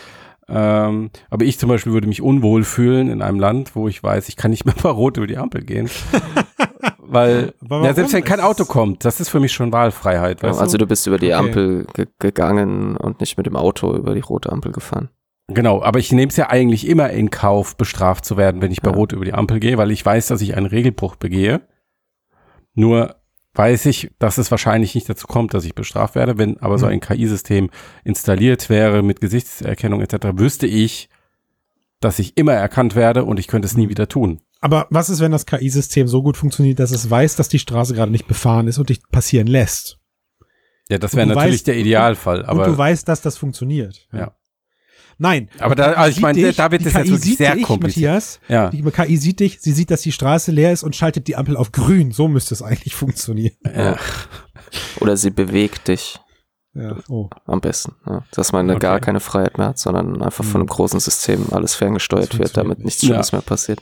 [0.50, 4.28] Ähm, aber ich zum Beispiel würde mich unwohl fühlen in einem Land, wo ich weiß,
[4.28, 5.90] ich kann nicht mehr bei Rot über die Ampel gehen.
[7.10, 10.72] Weil, ja, selbst wenn kein Auto kommt, das ist für mich schon Wahlfreiheit, weißt also
[10.76, 10.84] du?
[10.84, 11.34] du bist über die Okay.
[11.34, 15.08] Ampel ge gegangen und nicht mit dem Auto über die rote Ampel gefahren.
[15.48, 18.82] Genau, aber ich nehme es ja eigentlich immer in Kauf, bestraft zu werden, wenn ich
[18.82, 18.96] bei Ja.
[18.96, 21.62] Rot über die Ampel gehe, weil ich weiß, dass ich einen Regelbruch begehe.
[22.74, 23.16] Nur
[23.54, 26.38] weiß ich, dass es wahrscheinlich nicht dazu kommt, dass ich bestraft werde.
[26.38, 26.92] Wenn aber so Mhm.
[26.92, 27.70] ein KI-System
[28.04, 31.08] installiert wäre mit Gesichtserkennung etc., wüsste ich,
[32.00, 34.40] dass ich immer erkannt werde und ich könnte es nie wieder tun.
[34.60, 37.94] Aber was ist, wenn das KI-System so gut funktioniert, dass es weiß, dass die Straße
[37.94, 39.98] gerade nicht befahren ist und dich passieren lässt?
[40.88, 44.06] Ja, das Und wäre natürlich weißt- der Idealfall, und aber du weißt, dass das funktioniert.
[44.12, 44.34] Ja.
[45.20, 45.50] Nein.
[45.58, 48.12] Aber da- also ich meine, da wird es jetzt KI wirklich sieht sehr dich, kompliziert.
[48.12, 51.26] Matthias, ja, die KI sieht dich, sie sieht, dass die Straße leer ist und schaltet
[51.28, 52.12] die Ampel auf grün.
[52.12, 53.56] So müsste es eigentlich funktionieren.
[53.64, 53.96] ja.
[55.00, 56.18] Oder sie bewegt dich
[56.74, 56.96] Ja.
[57.08, 57.28] Oh.
[57.46, 57.94] am besten.
[58.06, 58.24] Ja.
[58.32, 58.78] Dass man Okay.
[58.78, 62.78] gar keine Freiheit mehr hat, sondern einfach von einem großen System alles ferngesteuert wird, damit
[62.78, 63.08] nichts nicht.
[63.10, 63.38] Schlimmes Ja.
[63.38, 63.80] mehr passiert.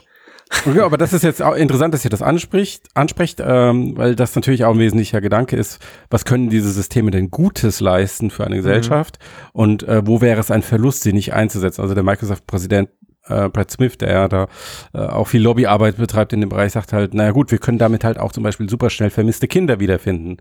[0.73, 4.35] Ja, aber das ist jetzt auch interessant, dass ihr das anspricht, anspricht, ähm, weil das
[4.35, 5.79] natürlich auch ein wesentlicher Gedanke ist,
[6.09, 9.19] was können diese Systeme denn Gutes leisten für eine Gesellschaft
[9.53, 11.81] und äh, wo wäre es ein Verlust, sie nicht einzusetzen?
[11.81, 12.89] Also der Microsoft-Präsident
[13.29, 14.47] äh, Brad Smith, der ja da
[14.93, 18.03] äh, auch viel Lobbyarbeit betreibt in dem Bereich, sagt halt, naja gut, wir können damit
[18.03, 20.37] halt auch zum Beispiel super schnell vermisste Kinder wiederfinden.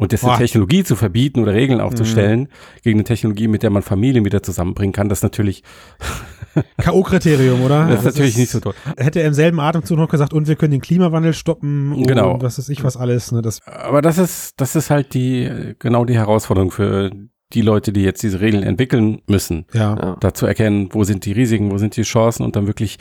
[0.00, 0.38] Und jetzt eine Boah.
[0.38, 2.48] Technologie zu verbieten oder Regeln aufzustellen
[2.82, 5.62] gegen eine Technologie, mit der man Familien wieder zusammenbringen kann, das ist natürlich,
[6.78, 7.86] K.O.-Kriterium, oder?
[7.88, 8.74] das ist natürlich nicht so toll.
[8.96, 12.40] Hätte er im selben Atemzug noch gesagt, und wir können den Klimawandel stoppen und Genau.
[12.40, 13.30] was weiß ich was alles.
[13.32, 13.42] Ne?
[13.42, 17.10] Das, Aber das ist, das ist halt die, genau die Herausforderung für
[17.52, 19.66] die Leute, die jetzt diese Regeln entwickeln müssen.
[19.74, 19.96] ja.
[19.96, 20.16] Ja.
[20.20, 22.96] Da zu erkennen, wo sind die Risiken, wo sind die Chancen und dann wirklich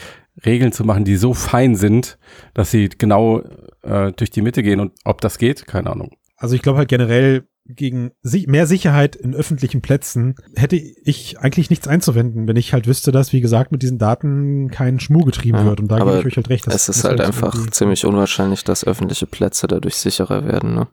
[0.46, 2.18] Regeln zu machen, die so fein sind,
[2.54, 3.42] dass sie genau
[3.84, 4.80] äh, durch die Mitte gehen.
[4.80, 6.10] Und ob das geht, keine Ahnung.
[6.40, 11.70] Also ich glaube halt generell gegen si mehr Sicherheit in öffentlichen Plätzen hätte ich eigentlich
[11.70, 15.60] nichts einzuwenden, wenn ich halt wüsste, dass, wie gesagt, mit diesen Daten kein Schmuh getrieben
[15.60, 15.80] Ja, wird.
[15.80, 16.66] Und da gebe ich euch halt recht.
[16.68, 20.74] es ist halt einfach ziemlich unwahrscheinlich, dass öffentliche Plätze dadurch sicherer werden.
[20.74, 20.88] Ne?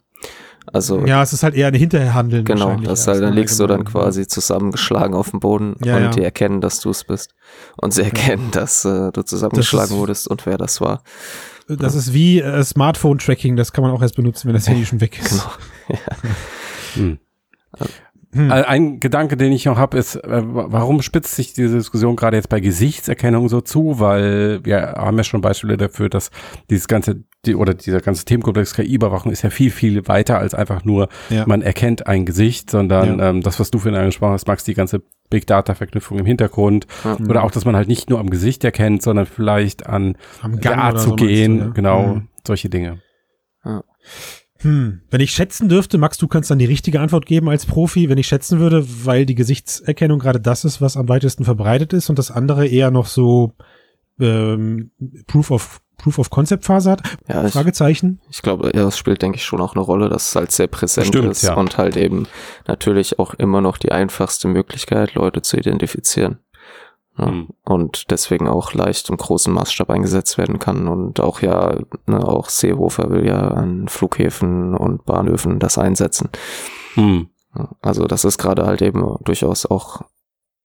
[0.71, 2.45] Also Ja, es ist halt eher ein Hinterherhandeln.
[2.45, 6.03] genau, das ist halt, dann liegst du dann quasi zusammengeschlagen auf dem Boden Ja, und
[6.03, 6.11] ja.
[6.11, 7.35] die erkennen, dass du es bist.
[7.79, 11.03] Und sie erkennen, dass äh, du zusammengeschlagen ist- wurdest und wer das war.
[11.69, 15.01] Das ist wie äh, Smartphone-Tracking, das kann man auch erst benutzen, wenn das Handy schon
[15.01, 15.31] weg ist.
[15.87, 15.99] Genau.
[16.95, 17.19] Hm.
[18.33, 18.51] Hm.
[18.51, 22.17] Äh, Ein Gedanke, den ich noch habe, ist, äh, wa- warum spitzt sich diese Diskussion
[22.17, 23.99] gerade jetzt bei Gesichtserkennung so zu?
[24.01, 26.31] Weil wir haben ja schon Beispiele dafür, dass
[26.71, 30.85] dieses ganze, die, oder dieser ganze Themenkomplex KI-Überwachung ist ja viel, viel weiter als einfach
[30.85, 31.45] nur, Ja.
[31.47, 33.31] man erkennt ein Gesicht, sondern Ja.
[33.31, 36.87] ähm, das, was du vorhin angesprochen hast, Max, die ganze Big Data-Verknüpfung im Hintergrund.
[37.05, 37.17] Ja.
[37.29, 40.61] Oder auch, dass man halt nicht nur am Gesicht erkennt, sondern vielleicht an Am der
[40.61, 41.59] Gang Art oder zu so gehen.
[41.59, 41.71] du, ja?
[41.73, 42.29] Genau, Hm.
[42.47, 43.01] solche Dinge.
[44.61, 45.03] Hm.
[45.11, 48.17] Wenn ich schätzen dürfte, Max, du kannst dann die richtige Antwort geben als Profi, wenn
[48.19, 52.19] ich schätzen würde, weil die Gesichtserkennung gerade das ist, was am weitesten verbreitet ist und
[52.19, 53.53] das andere eher noch so
[54.19, 54.93] ähm,
[55.27, 57.03] Proof of Proof of Concept Phase hat.
[57.29, 58.21] Ja, ich, Fragezeichen.
[58.31, 60.67] ich glaube, ja, das spielt, denke ich, schon auch eine Rolle, dass es halt sehr
[60.67, 61.55] präsent Stimmt, ist ja.
[61.55, 62.27] und halt eben
[62.67, 66.39] natürlich auch immer noch die einfachste Möglichkeit, Leute zu identifizieren.
[67.19, 67.49] Ja, Hm.
[67.65, 70.87] Und deswegen auch leicht im großen Maßstab eingesetzt werden kann.
[70.87, 71.75] Und auch ja,
[72.07, 76.29] ne, auch Seehofer will ja an Flughäfen und Bahnhöfen das einsetzen.
[76.95, 77.29] Hm.
[77.57, 80.03] Ja, Also das ist gerade halt eben durchaus auch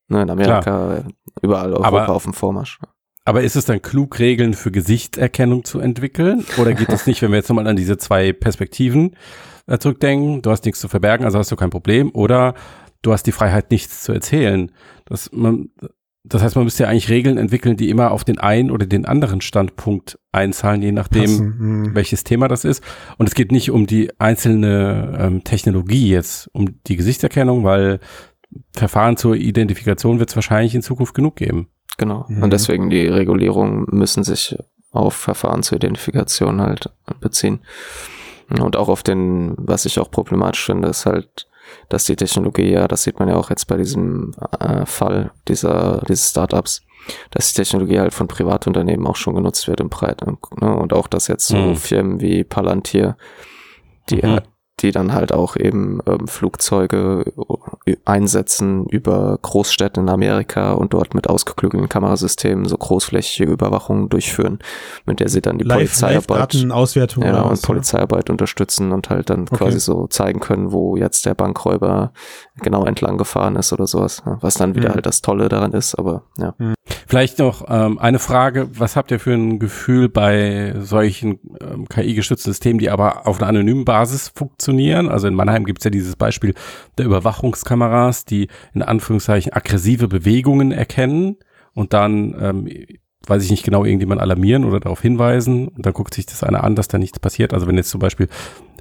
[0.10, 1.06] ne, in Amerika,
[1.42, 2.80] überall Europa Aber- auf dem Vormarsch.
[3.24, 6.44] Aber ist es dann klug, Regeln für Gesichtserkennung zu entwickeln?
[6.58, 9.16] Oder geht es nicht, wenn wir jetzt nochmal an diese zwei Perspektiven
[9.68, 10.42] äh, zurückdenken?
[10.42, 12.12] Du hast nichts zu verbergen, also hast du kein Problem.
[12.14, 12.56] Oder
[13.04, 14.72] du hast die Freiheit, nichts zu erzählen.
[15.06, 15.70] Das, man,
[16.24, 19.06] das heißt, man müsste ja eigentlich Regeln entwickeln, die immer auf den einen oder den
[19.06, 21.60] anderen Standpunkt einzahlen, je nachdem, Passen.
[21.60, 21.96] Hm.
[21.96, 22.84] welches Thema das ist.
[23.18, 28.00] Und es geht nicht um die einzelne ähm, Technologie jetzt, um die Gesichtserkennung, weil
[28.74, 31.68] Verfahren zur Identifikation wird es wahrscheinlich in Zukunft genug geben.
[31.98, 32.26] Genau.
[32.28, 32.44] Mhm.
[32.44, 34.58] Und deswegen die Regulierungen müssen sich
[34.92, 37.62] auf Verfahren zur Identifikation halt beziehen.
[38.50, 41.48] Und auch auf den, was ich auch problematisch finde, ist halt,
[41.88, 46.02] dass die Technologie, ja, das sieht man ja auch jetzt bei diesem äh, Fall dieser,
[46.08, 46.82] dieses Startups,
[47.32, 50.38] dass die Technologie halt von Privatunternehmen auch schon genutzt wird im Breiten.
[50.60, 50.76] Ne?
[50.76, 51.76] Und auch, dass jetzt so Mhm.
[51.78, 53.16] Firmen wie Palantir,
[54.10, 54.42] die, Mhm.
[54.82, 57.26] Die dann halt auch eben ähm, Flugzeuge
[57.86, 64.60] äh, einsetzen über Großstädte in Amerika und dort mit ausgeklügelten Kamerasystemen so großflächige Überwachungen durchführen,
[65.06, 69.30] mit der sie dann die Live, Polizeiarbeit Live-Datenauswertung ja, und was, Polizeiarbeit unterstützen und halt
[69.30, 69.66] dann Okay.
[69.66, 72.14] quasi so zeigen können, wo jetzt der Bankräuber
[72.62, 74.22] genau entlang gefahren ist oder sowas.
[74.26, 74.94] ja, Was dann wieder Mhm.
[74.96, 76.54] halt das Tolle daran ist, aber ja.
[77.08, 82.52] Vielleicht noch ähm, eine Frage, was habt ihr für ein Gefühl bei solchen ähm, KI-gestützten
[82.54, 85.10] Systemen, die aber auf einer anonymen Basis funktionieren?
[85.10, 86.54] Also in Mannheim gibt es ja dieses Beispiel
[86.98, 91.38] der Überwachungskameras, die in Anführungszeichen aggressive Bewegungen erkennen
[91.74, 92.70] und dann, ähm,
[93.28, 96.64] weiß ich nicht genau, irgendjemand alarmieren oder darauf hinweisen und dann guckt sich das einer
[96.64, 97.54] an, dass da nichts passiert.
[97.54, 98.30] Also wenn jetzt zum Beispiel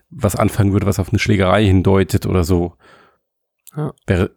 [0.09, 2.75] was anfangen würde, was auf eine Schlägerei hindeutet oder so,
[3.77, 3.93] Ja.
[4.07, 4.31] wäre,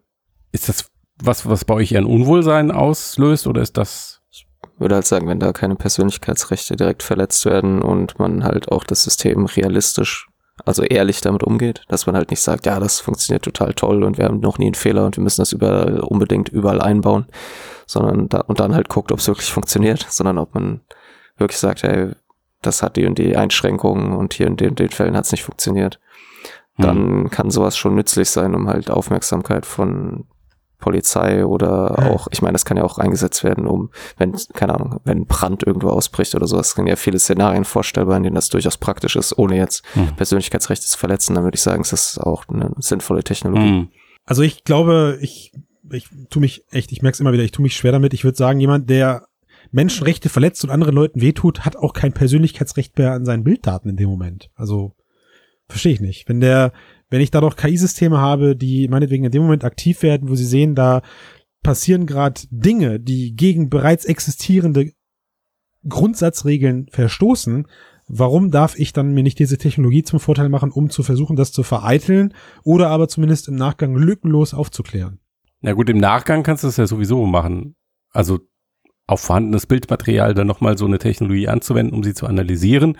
[0.52, 0.90] ist das
[1.22, 4.24] was, was bei euch eher ein Unwohlsein auslöst oder ist das
[4.78, 9.04] würde halt sagen, wenn da keine Persönlichkeitsrechte direkt verletzt werden und man halt auch das
[9.04, 10.28] System realistisch,
[10.64, 14.18] also ehrlich damit umgeht, dass man halt nicht sagt, ja, das funktioniert total toll und
[14.18, 17.26] wir haben noch nie einen Fehler und wir müssen das überall unbedingt überall einbauen,
[17.86, 20.80] sondern da und dann halt guckt, ob es wirklich funktioniert, sondern ob man
[21.36, 22.12] wirklich sagt, hey,
[22.62, 25.44] das hat die und die Einschränkungen und hier in den, den Fällen hat es nicht
[25.44, 26.00] funktioniert.
[26.76, 30.24] Dann kann sowas schon nützlich sein, um halt Aufmerksamkeit von
[30.78, 32.10] Polizei oder Ja.
[32.10, 35.62] auch, ich meine, das kann ja auch eingesetzt werden, um, wenn, keine Ahnung, wenn Brand
[35.62, 39.38] irgendwo ausbricht oder sowas, sind ja viele Szenarien vorstellbar, in denen das durchaus praktisch ist,
[39.38, 40.14] ohne jetzt Hm.
[40.16, 43.66] Persönlichkeitsrechte zu verletzen, dann würde ich sagen, es ist auch eine sinnvolle Technologie.
[43.68, 43.88] Hm.
[44.26, 45.52] Also ich glaube, ich,
[45.90, 48.12] ich tu mich echt, ich merke es immer wieder, ich tu mich schwer damit.
[48.12, 49.26] Ich würde sagen, jemand, der
[49.70, 53.96] Menschenrechte verletzt und anderen Leuten wehtut, hat auch kein Persönlichkeitsrecht mehr an seinen Bilddaten in
[53.96, 54.50] dem Moment.
[54.54, 54.92] Also
[55.68, 56.28] verstehe ich nicht.
[56.28, 56.72] Wenn der,
[57.10, 60.44] wenn ich da doch KI-Systeme habe, die meinetwegen in dem Moment aktiv werden, wo sie
[60.44, 61.02] sehen, da
[61.62, 64.92] passieren gerade Dinge, die gegen bereits existierende
[65.88, 67.66] Grundsatzregeln verstoßen,
[68.06, 71.52] warum darf ich dann mir nicht diese Technologie zum Vorteil machen, um zu versuchen, das
[71.52, 75.20] zu vereiteln oder aber zumindest im Nachgang lückenlos aufzuklären?
[75.60, 77.74] Na gut, im Nachgang kannst du es ja sowieso machen.
[78.10, 78.40] Also
[79.06, 82.96] auf vorhandenes Bildmaterial dann nochmal so eine Technologie anzuwenden, um sie zu analysieren.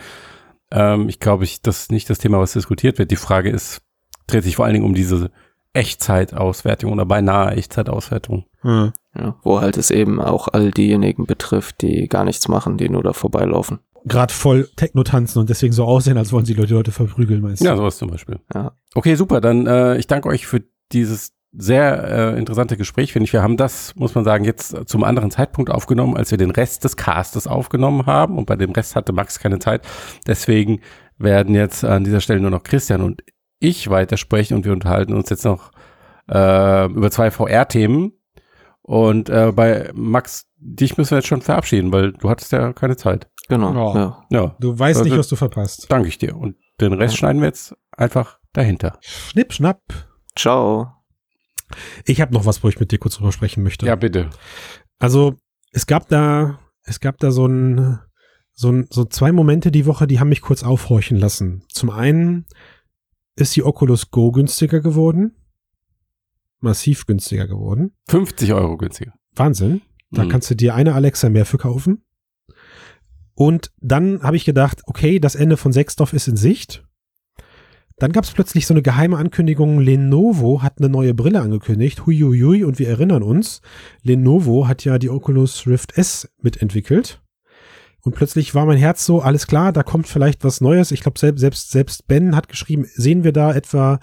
[0.74, 3.10] Ähm, ich glaube, ich, das ist nicht das Thema, was diskutiert wird.
[3.10, 3.80] Die Frage ist,
[4.26, 5.30] dreht sich vor allen Dingen um diese
[5.72, 8.44] Echtzeitauswertung oder beinahe Echtzeitauswertung.
[8.60, 8.92] Hm.
[9.16, 13.02] Ja, wo halt es eben auch all diejenigen betrifft, die gar nichts machen, die nur
[13.02, 13.78] da vorbeilaufen.
[14.04, 17.62] Gerade voll Techno tanzen und deswegen so aussehen, als wollen sie Leute, Leute verprügeln, meinst
[17.62, 17.66] du?
[17.66, 18.40] Ja, sowas zum Beispiel.
[18.52, 18.72] Ja.
[18.94, 19.40] Okay, super.
[19.40, 23.32] Dann äh, ich danke euch für dieses sehr äh, interessante Gespräch, finde ich.
[23.32, 26.84] Wir haben das, muss man sagen, jetzt zum anderen Zeitpunkt aufgenommen, als wir den Rest
[26.84, 28.38] des Castes aufgenommen haben.
[28.38, 29.86] Und bei dem Rest hatte Max keine Zeit.
[30.26, 30.80] Deswegen
[31.18, 33.22] werden jetzt an dieser Stelle nur noch Christian und
[33.60, 35.70] ich weitersprechen und wir unterhalten uns jetzt noch
[36.28, 38.12] äh, über zwei VR-Themen.
[38.82, 42.96] Und äh, bei Max, dich müssen wir jetzt schon verabschieden, weil du hattest ja keine
[42.96, 43.28] Zeit.
[43.48, 43.94] Genau.
[43.94, 44.24] Ja.
[44.30, 44.56] Ja.
[44.60, 45.86] Du weißt Also- nicht, was du verpasst.
[45.88, 46.36] danke ich dir.
[46.36, 47.18] Und den Rest Ja.
[47.18, 48.98] schneiden wir jetzt einfach dahinter.
[49.00, 49.80] Schnipp, schnapp.
[50.36, 50.90] Ciao.
[52.04, 53.86] Ich habe noch was, wo ich mit dir kurz drüber sprechen möchte.
[53.86, 54.30] Ja, bitte.
[54.98, 55.34] Also
[55.72, 57.98] es gab da, es gab da so ein,
[58.52, 61.64] so ein, so zwei Momente die Woche, die haben mich kurz aufhorchen lassen.
[61.72, 62.46] Zum einen
[63.36, 65.34] ist die Oculus Go günstiger geworden,
[66.60, 67.92] massiv günstiger geworden.
[68.08, 69.12] 50 Euro günstiger.
[69.34, 69.82] Wahnsinn.
[70.10, 70.28] Da Mhm.
[70.28, 72.04] kannst du dir eine Alexa mehr für kaufen.
[73.34, 76.83] Und dann habe ich gedacht, okay, das Ende von Sechsdorf ist in Sicht.
[77.98, 82.06] Dann gab es plötzlich so eine geheime Ankündigung, Lenovo hat eine neue Brille angekündigt.
[82.06, 83.60] Huiuiui, und wir erinnern uns,
[84.02, 87.20] Lenovo hat ja die Oculus Rift S mitentwickelt.
[88.02, 90.90] Und plötzlich war mein Herz so, alles klar, da kommt vielleicht was Neues.
[90.90, 94.00] Ich glaube, selbst, selbst, selbst Ben hat geschrieben, sehen wir da etwa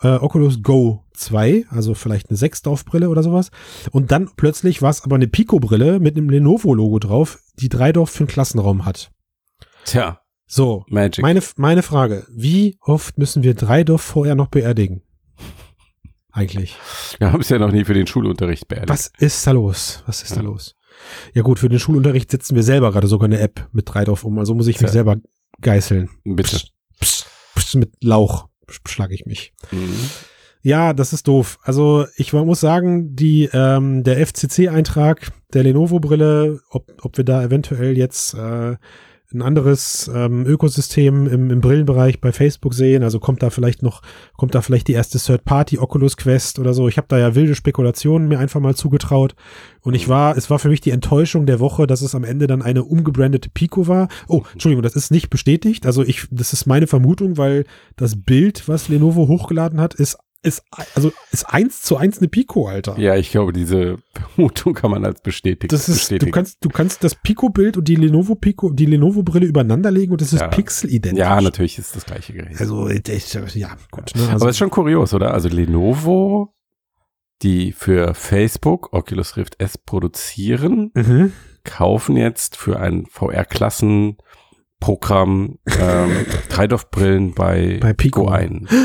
[0.00, 3.50] äh, Oculus Go 2, also vielleicht eine Sechsdorf-Brille oder sowas.
[3.90, 8.20] Und dann plötzlich war es aber eine Pico-Brille mit einem Lenovo-Logo drauf, die Dreidorf für
[8.20, 9.10] einen Klassenraum hat.
[9.84, 10.21] Tja,
[10.54, 11.22] So, Magic.
[11.22, 15.00] meine, meine Frage, wie oft müssen wir Dreidorf vorher noch beerdigen?
[16.30, 16.76] Eigentlich.
[17.18, 18.90] Wir haben es ja noch nie für den Schulunterricht beerdigt.
[18.90, 20.02] Was ist da los?
[20.04, 20.42] Was ist da Ja.
[20.42, 20.76] los?
[21.32, 24.38] Ja gut, für den Schulunterricht setzen wir selber gerade sogar eine App mit Dreidorf um,
[24.38, 24.92] also muss ich mich Tja.
[24.92, 25.16] selber
[25.62, 26.10] geißeln.
[26.24, 26.60] Bitte.
[27.00, 28.48] Psst, psst, mit Lauch
[28.86, 29.54] schlage ich mich.
[29.70, 30.10] Mhm.
[30.60, 31.60] Ja, das ist doof.
[31.62, 37.96] Also ich muss sagen, die ähm, der FCC-Eintrag der Lenovo-Brille, ob, ob wir da eventuell
[37.96, 38.76] jetzt äh,
[39.34, 43.02] ein anderes ähm, Ökosystem im, im Brillenbereich bei Facebook sehen.
[43.02, 44.02] Also kommt da vielleicht noch,
[44.36, 46.88] kommt da vielleicht die erste Third-Party Oculus Quest oder so.
[46.88, 49.34] Ich habe da ja wilde Spekulationen mir einfach mal zugetraut.
[49.80, 52.46] Und ich war, es war für mich die Enttäuschung der Woche, dass es am Ende
[52.46, 54.08] dann eine umgebrandete Pico war.
[54.28, 55.86] Oh, Entschuldigung, das ist nicht bestätigt.
[55.86, 57.64] Also ich, das ist meine Vermutung, weil
[57.96, 62.66] das Bild, was Lenovo hochgeladen hat, ist ist, also ist eins zu eins eine Pico,
[62.66, 62.98] Alter.
[62.98, 66.30] Ja, ich glaube, diese Vermutung kann man als bestätigt Das ist, bestätigen.
[66.30, 70.20] du kannst, du kannst das Pico-Bild und die Lenovo Pico, die Lenovo-Brille übereinander legen und
[70.20, 70.48] es ist Ja.
[70.48, 71.20] pixelidentisch.
[71.20, 72.58] ja, natürlich ist das gleiche Gerät.
[72.60, 72.96] Also, ja,
[73.92, 74.10] gut.
[74.16, 74.22] Ne?
[74.22, 75.32] Also, Aber es ist schon kurios, oder?
[75.32, 76.52] Also Lenovo,
[77.42, 81.32] die für Facebook Oculus Rift S produzieren, mhm.
[81.64, 86.10] kaufen jetzt für ein VR-Klassenprogramm ähm,
[86.48, 88.26] Dreidorf-Brillen bei, Bei Pico.
[88.28, 88.66] ein.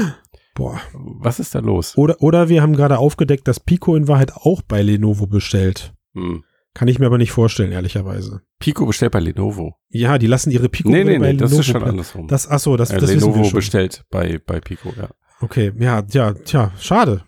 [0.57, 0.81] Boah.
[1.19, 1.95] Was ist da los?
[1.97, 5.93] Oder, oder wir haben gerade aufgedeckt, dass Pico in Wahrheit auch bei Lenovo bestellt.
[6.15, 6.43] Hm.
[6.73, 8.41] Kann ich mir aber nicht vorstellen, ehrlicherweise.
[8.57, 9.75] Pico bestellt bei Lenovo.
[9.89, 12.27] Ja, die lassen ihre Pico nee, nee, bei nee, das Lenovo ist schon andersrum.
[12.27, 13.53] Das, ach so, das, äh, das wissen Lenovo wir schon.
[13.57, 15.09] bestellt bei, bei Pico, ja.
[15.41, 17.21] Okay, ja, ja, tja, schade.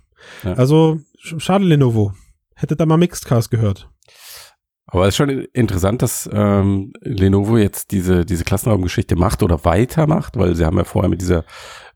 [0.44, 0.54] Ja.
[0.54, 2.14] Also, sch- schade Lenovo.
[2.56, 3.90] Hättet da mal Mixedcast gehört.
[4.92, 10.36] Aber es ist schon interessant, dass ähm, Lenovo jetzt diese, diese Klassenraumgeschichte macht oder weitermacht,
[10.38, 11.46] weil sie haben ja vorher mit dieser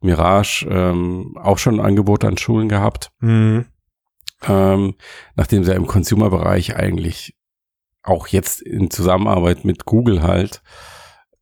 [0.02, 3.66] Mirage ähm, auch schon Angebote an Schulen gehabt, Mhm.
[4.48, 4.96] ähm,
[5.36, 7.36] nachdem sie ja im Consumer-Bereich eigentlich
[8.04, 10.62] auch jetzt in Zusammenarbeit mit Google halt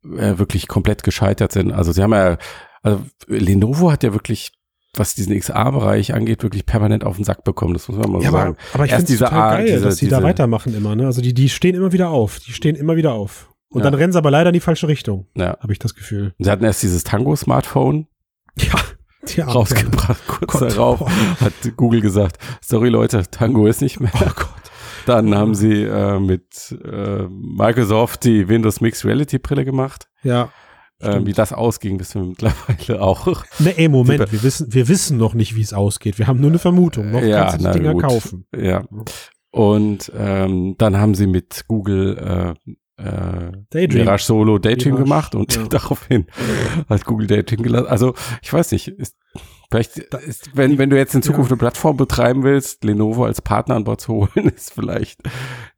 [0.04, 1.72] äh, wirklich komplett gescheitert sind.
[1.72, 2.38] Also sie haben ja,
[2.82, 4.52] also Lenovo hat ja wirklich,
[4.96, 7.72] was diesen XA-Bereich angeht, wirklich permanent auf den Sack bekommen.
[7.72, 8.56] Das muss man mal so Ja, aber, sagen.
[8.74, 10.94] aber ich finde es total Art, geil, diese- dass die da diese- weitermachen immer.
[10.94, 11.06] Ne?
[11.06, 12.40] Also die, die stehen immer wieder auf.
[12.40, 13.48] Die stehen immer wieder auf.
[13.70, 13.84] Und Ja.
[13.84, 15.56] dann rennen sie aber leider in die falsche Richtung, Ja.
[15.60, 16.34] habe ich das Gefühl.
[16.38, 18.06] Sie hatten erst dieses Tango-Smartphone
[18.58, 18.74] Ja,
[19.28, 20.20] die rausgebracht.
[20.26, 20.72] Kurz Gott.
[20.72, 21.00] darauf
[21.40, 24.10] hat Google gesagt, sorry Leute, Tango ist nicht mehr.
[24.14, 24.48] Oh Gott.
[25.06, 30.06] Dann haben sie äh, mit äh, Microsoft die Windows Mixed Reality Brille gemacht.
[30.22, 30.50] Ja.
[31.02, 33.44] Äh, wie das ausging, wissen wir mittlerweile auch.
[33.58, 36.18] Ne, ey, Moment, wir wissen, wir wissen noch nicht, wie es ausgeht.
[36.18, 37.10] Wir haben nur eine Vermutung.
[37.10, 38.02] Noch Ja, kannst du die Dinger gut.
[38.02, 38.46] kaufen.
[38.56, 38.84] Ja.
[39.50, 42.56] Und ähm, dann haben sie mit Google
[42.98, 44.04] äh, äh, Daydream.
[44.04, 45.62] Mirage Solo Daydream Mirage, gemacht und ja.
[45.70, 46.26] daraufhin
[46.88, 47.88] hat Google Daydream gelassen.
[47.88, 49.16] Also ich weiß nicht, ist,
[49.72, 53.74] vielleicht ist, wenn, wenn du jetzt in Zukunft eine Plattform betreiben willst, Lenovo als Partner
[53.74, 55.20] an Bord zu holen, ist vielleicht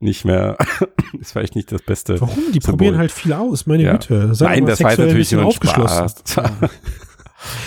[0.00, 0.58] nicht mehr,
[1.18, 2.20] ist vielleicht nicht das Beste.
[2.20, 2.34] Warum?
[2.52, 2.70] Die Symbol.
[2.70, 3.92] probieren halt viel aus, meine Ja.
[3.92, 4.34] Güte.
[4.34, 6.08] Seid Nein, das war natürlich nur aufgeschlossen.
[6.26, 6.70] Spaß.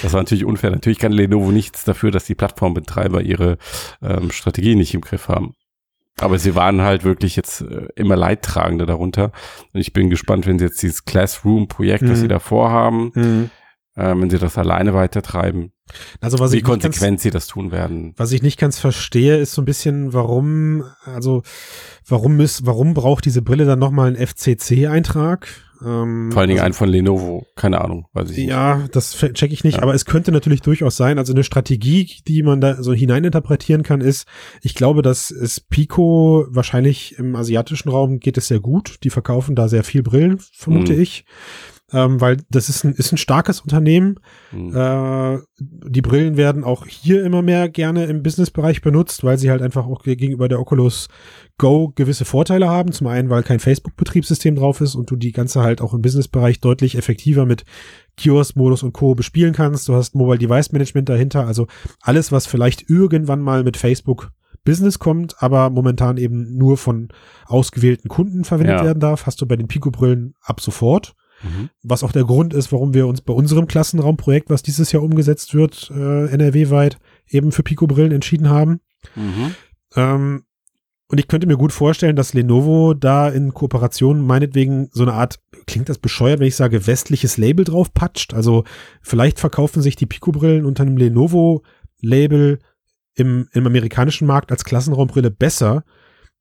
[0.02, 0.72] Das war natürlich unfair.
[0.72, 3.58] Natürlich kann Lenovo nichts dafür, dass die Plattformbetreiber ihre
[4.02, 5.54] ähm, Strategie nicht im Griff haben.
[6.20, 9.32] Aber sie waren halt wirklich jetzt äh, immer Leidtragende darunter.
[9.74, 12.16] Und ich bin gespannt, wenn sie jetzt dieses Classroom-Projekt, das Mhm.
[12.16, 13.50] sie da vorhaben, Mhm.
[13.98, 15.72] Ähm, wenn sie das alleine weitertreiben,
[16.22, 18.14] Also was wie ich, nicht ganz, konsequent sie das tun werden.
[18.18, 21.42] was ich nicht ganz verstehe, ist so ein bisschen, warum, also
[22.08, 25.48] warum ist, warum braucht diese Brille dann nochmal einen FCC-Eintrag?
[25.86, 27.46] Ähm, Vor allen Dingen also, einen von Lenovo.
[27.56, 28.48] Keine Ahnung, weiß ich nicht.
[28.50, 29.84] Ja, das fe- check ich nicht, Ja.
[29.84, 34.02] aber es könnte natürlich durchaus sein, also eine Strategie, die man da so hineininterpretieren kann,
[34.02, 34.26] ist,
[34.64, 38.98] ich glaube, dass es Pico wahrscheinlich im asiatischen Raum geht es sehr gut.
[39.04, 41.02] Die verkaufen da sehr viel Brillen, vermute Mhm.
[41.02, 41.26] ich.
[41.94, 44.16] Ähm, weil das ist ein, ist ein starkes Unternehmen.
[44.50, 44.76] Hm.
[44.76, 49.62] Äh, die Brillen werden auch hier immer mehr gerne im Businessbereich benutzt, weil sie halt
[49.62, 51.08] einfach auch gegenüber der Oculus
[51.58, 52.92] Go gewisse Vorteile haben.
[52.92, 56.60] Zum einen, weil kein Facebook-Betriebssystem drauf ist und du die ganze halt auch im Businessbereich
[56.60, 57.64] deutlich effektiver mit
[58.18, 59.16] Kiosk-Modus und Co.
[59.16, 59.88] bespielen kannst.
[59.88, 61.68] Du hast Mobile Device Management dahinter, also
[62.02, 64.32] alles, was vielleicht irgendwann mal mit Facebook
[64.66, 67.08] Business kommt, aber momentan eben nur von
[67.46, 68.84] ausgewählten Kunden verwendet Ja.
[68.84, 71.70] werden darf, hast du bei den Pico-Brillen ab sofort Mhm.
[71.84, 75.54] was auch der Grund ist, warum wir uns bei unserem Klassenraumprojekt, was dieses Jahr umgesetzt
[75.54, 76.98] wird, äh, NRW-weit,
[77.30, 78.80] eben für Pico-Brillen entschieden haben.
[79.16, 79.56] Mhm.
[79.96, 80.44] Ähm,
[81.10, 85.40] und ich könnte mir gut vorstellen, dass Lenovo da in Kooperation meinetwegen so eine Art,
[85.66, 88.34] klingt das bescheuert, wenn ich sage, westliches Label drauf patscht.
[88.34, 88.66] Also
[89.02, 92.60] vielleicht verkaufen sich die Pico-Brillen unter einem Lenovo-Label
[93.16, 95.86] im, im amerikanischen Markt als Klassenraumbrille besser,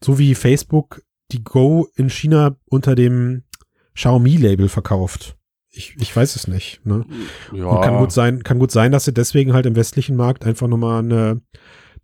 [0.02, 3.44] so wie Facebook die Go in China unter dem
[3.96, 5.36] Xiaomi-Label verkauft.
[5.70, 6.80] Ich, ich weiß es nicht.
[6.86, 7.04] Ne?
[7.52, 10.44] Ja, Und kann gut sein, kann gut sein, dass sie deswegen halt im westlichen Markt
[10.46, 11.42] einfach nochmal eine,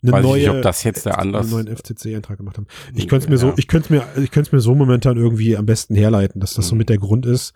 [0.02, 2.66] eine Weiß ich neue, nicht, ob das jetzt der Anlass- einen neuen FCC-Eintrag gemacht haben.
[2.94, 3.54] Ich könnte es mir so, Ja.
[3.56, 6.52] ich könnte es mir, ich könnte es mir so momentan irgendwie am besten herleiten, dass
[6.54, 6.78] das so Mhm.
[6.80, 7.54] mit der Grund ist.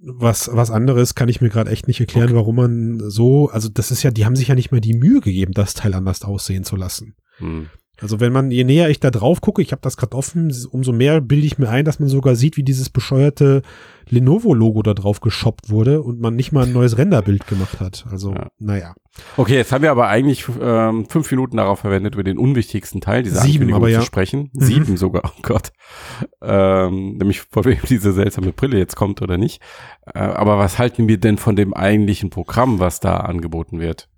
[0.00, 2.36] Was, was anderes kann ich mir gerade echt nicht erklären, Okay.
[2.36, 5.20] warum man so, also das ist ja, die haben sich ja nicht mal die Mühe
[5.20, 7.16] gegeben, das Teil anders aussehen zu lassen.
[7.38, 7.66] Hm.
[8.04, 10.92] Also wenn man, je näher ich da drauf gucke, ich habe das gerade offen, umso
[10.92, 13.62] mehr bilde ich mir ein, dass man sogar sieht, wie dieses bescheuerte
[14.10, 18.04] Lenovo-Logo da drauf geshoppt wurde und man nicht mal ein neues Renderbild gemacht hat.
[18.10, 18.48] Also, Ja.
[18.58, 18.94] naja.
[19.38, 23.22] Okay, jetzt haben wir aber eigentlich ähm, fünf Minuten darauf verwendet, über den unwichtigsten Teil
[23.22, 24.00] dieser Sieben, aber ja.
[24.00, 24.50] zu sprechen.
[24.52, 24.60] Mhm.
[24.60, 25.72] Sieben sogar, oh Gott.
[26.42, 29.62] Ähm, nämlich von wem diese seltsame Brille jetzt kommt oder nicht.
[30.12, 34.10] Äh, aber was halten wir denn von dem eigentlichen Programm, was da angeboten wird?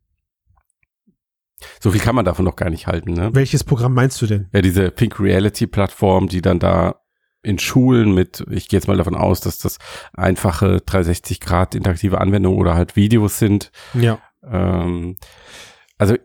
[1.81, 3.31] So viel kann man davon noch gar nicht halten, ne?
[3.33, 4.49] Welches Programm meinst du denn?
[4.53, 7.01] Ja, diese Pink Reality Plattform, die dann da
[7.43, 9.79] in Schulen mit, ich gehe jetzt mal davon aus, dass das
[10.15, 14.19] einfache 360 Grad interaktive Anwendungen oder halt Videos sind, Ja.
[14.51, 15.17] ähm,
[15.97, 16.17] also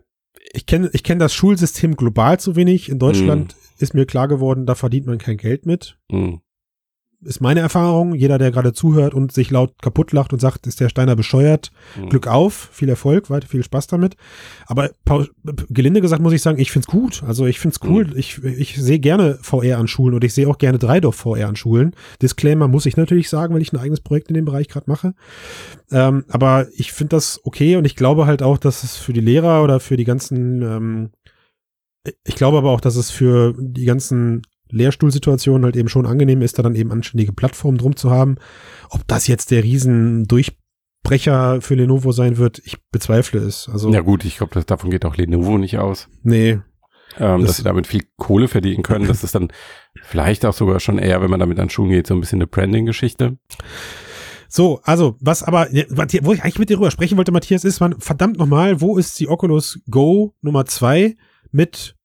[0.54, 2.90] ich kenne ich kenn das Schulsystem global zu wenig.
[2.90, 5.96] In Deutschland ist mir klar geworden, da verdient man kein Geld mit.
[6.10, 6.42] Mhm.
[7.24, 8.14] Ist meine Erfahrung.
[8.14, 11.70] Jeder, der gerade zuhört und sich laut kaputt lacht und sagt, ist der Steiner bescheuert,
[11.96, 12.08] Mhm.
[12.08, 14.16] Glück auf, viel Erfolg, weiter viel Spaß damit.
[14.66, 14.90] Aber
[15.68, 17.22] gelinde gesagt muss ich sagen, ich find's gut.
[17.24, 18.06] Also ich find's cool.
[18.06, 18.16] Mhm.
[18.16, 21.56] Ich, ich sehe gerne VR an Schulen und ich sehe auch gerne Dreidorf VR an
[21.56, 21.94] Schulen.
[22.20, 25.14] Disclaimer muss ich natürlich sagen, weil ich ein eigenes Projekt in dem Bereich gerade mache.
[25.90, 29.20] Ähm, aber ich finde das okay und ich glaube halt auch, dass es für die
[29.20, 31.10] Lehrer oder für die ganzen, ähm,
[32.24, 34.42] ich glaube aber auch, dass es für die ganzen
[34.72, 38.36] Lehrstuhlsituationen halt eben schon angenehm ist, da dann eben anständige Plattformen drum zu haben.
[38.90, 43.68] Ob das jetzt der riesen Durchbrecher für Lenovo sein wird, ich bezweifle es.
[43.72, 46.08] Also, Ja gut, ich glaube, davon geht auch Lenovo nicht aus.
[46.22, 46.58] nee.
[47.18, 49.06] ähm, Das- dass sie damit viel Kohle verdienen können.
[49.06, 49.48] Das ist dann
[50.02, 52.46] vielleicht auch sogar schon eher, wenn man damit an Schulen geht, so ein bisschen eine
[52.46, 53.36] Branding-Geschichte.
[54.48, 57.98] So, also, was aber, wo ich eigentlich mit dir drüber sprechen wollte, Matthias, ist, man,
[58.00, 61.16] verdammt nochmal, wo ist die Oculus Go Nummer zwei
[61.50, 61.96] mit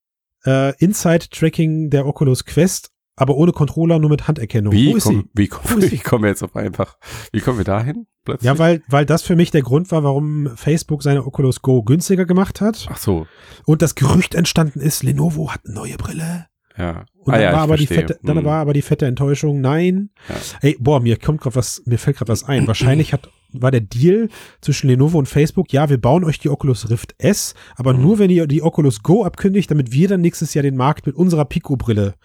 [0.45, 4.71] äh, Inside-Tracking der Oculus Quest, aber ohne Controller, nur mit Handerkennung?
[4.73, 5.29] Wie, wo ist komm, sie?
[5.33, 6.97] wie, Wo komm, ist wie kommen wir jetzt auf einfach,
[7.31, 8.05] wie kommen wir dahin?
[8.25, 8.45] Plötzlich?
[8.45, 12.25] Ja, weil, weil das für mich der Grund war, warum Facebook seine Oculus Go günstiger
[12.25, 12.87] gemacht hat.
[12.91, 13.25] Ach so,
[13.65, 16.47] Und das Gerücht entstanden ist, Lenovo hat eine neue Brille.
[16.77, 17.05] ja.
[17.15, 18.45] Und Ah dann, ja, war aber fette, dann Hm.
[18.45, 20.11] war aber die fette Enttäuschung, nein.
[20.29, 20.35] Ja.
[20.61, 22.67] Ey, boah, mir kommt gerade was, mir fällt gerade was ein.
[22.67, 23.29] Wahrscheinlich hat,
[23.61, 24.29] war der Deal
[24.61, 28.01] zwischen Lenovo und Facebook, ja, wir bauen euch die Oculus Rift S, aber Mhm.
[28.01, 31.15] nur wenn ihr die Oculus Go abkündigt, damit wir dann nächstes Jahr den Markt mit
[31.15, 32.15] unserer Pico-Brille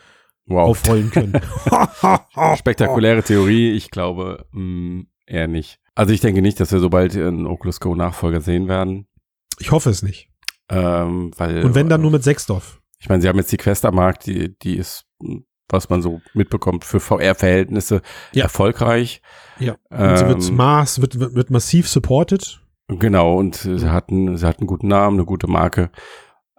[0.46, 0.70] Wow.
[0.70, 1.34] aufrollen können.
[2.56, 5.78] Spektakuläre Theorie, ich glaube mh, eher nicht.
[5.94, 9.06] Also ich denke nicht, dass wir sobald einen Oculus Go Nachfolger sehen werden.
[9.58, 10.28] Ich hoffe es nicht.
[10.70, 12.80] Ähm, weil, Und wenn dann nur mit Sechsdorf.
[12.98, 15.40] Ich meine, sie haben jetzt die Quest am Markt, die, die ist, mh,
[15.72, 18.02] was man so mitbekommt, für VR-Verhältnisse
[18.32, 18.44] Ja.
[18.44, 19.22] erfolgreich.
[19.58, 19.76] Ja.
[19.90, 22.60] Und sie wird Ähm, Maß, wird, wird, wird massiv supported.
[22.88, 25.90] Genau, und sie hatten, sie hatten einen guten Namen, eine gute Marke.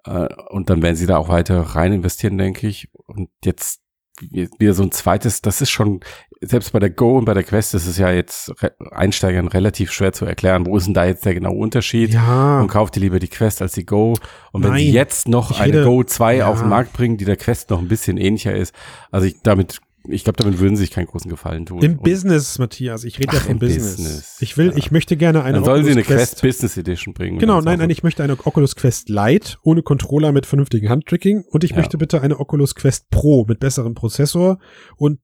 [0.06, 2.90] Äh, und dann werden sie da auch weiter rein investieren, denke ich.
[3.06, 3.83] Und jetzt
[4.22, 6.00] wieder so ein zweites, das ist schon,
[6.42, 9.92] selbst bei der Go und bei der Quest ist es ja jetzt re Einsteigern relativ
[9.92, 12.14] schwer zu erklären, wo ist denn da jetzt der genaue Unterschied?
[12.14, 12.60] Ja.
[12.60, 14.16] Und kauft ihr lieber die Quest als die Go.
[14.52, 16.48] Und wenn Nein, sie jetzt noch ich eine rede- Go 2 ja.
[16.48, 18.76] auf den Markt bringen, die der Quest noch ein bisschen ähnlicher ist,
[19.12, 21.82] also ich damit, ich glaube, damit würden sie sich keinen großen Gefallen tun.
[21.82, 23.04] Im Und Business, Matthias.
[23.06, 23.96] Ich rede ja vom im Business.
[23.98, 24.38] Business.
[24.42, 24.78] Ich will, Ja.
[24.78, 27.40] ich möchte gerne eine dann sollen sie Oculus eine Quest Business Edition bringen.
[27.40, 31.44] Genau, Und nein, nein, ich möchte eine Oculus Quest Lite ohne Controller mit vernünftigem Handtracking
[31.50, 31.78] und ich Ja.
[31.78, 34.60] möchte bitte eine Oculus Quest Pro mit besserem Prozessor
[34.98, 35.20] und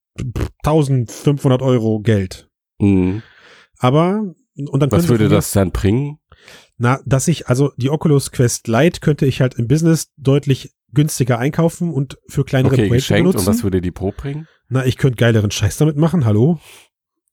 [0.64, 2.50] 1500 Euro Geld.
[2.80, 3.22] Mhm.
[3.78, 4.22] Aber,
[4.56, 6.18] und dann Was würde mir- das dann bringen?
[6.78, 11.38] Na, dass ich, also die Oculus Quest Lite könnte ich halt im Business deutlich günstiger
[11.38, 13.28] einkaufen und für kleinere Okay, Projekte geschenkt.
[13.28, 13.48] Und benutzen.
[13.48, 14.48] was würde die Pro bringen?
[14.70, 16.60] Na, ich könnte geileren Scheiß damit machen, hallo?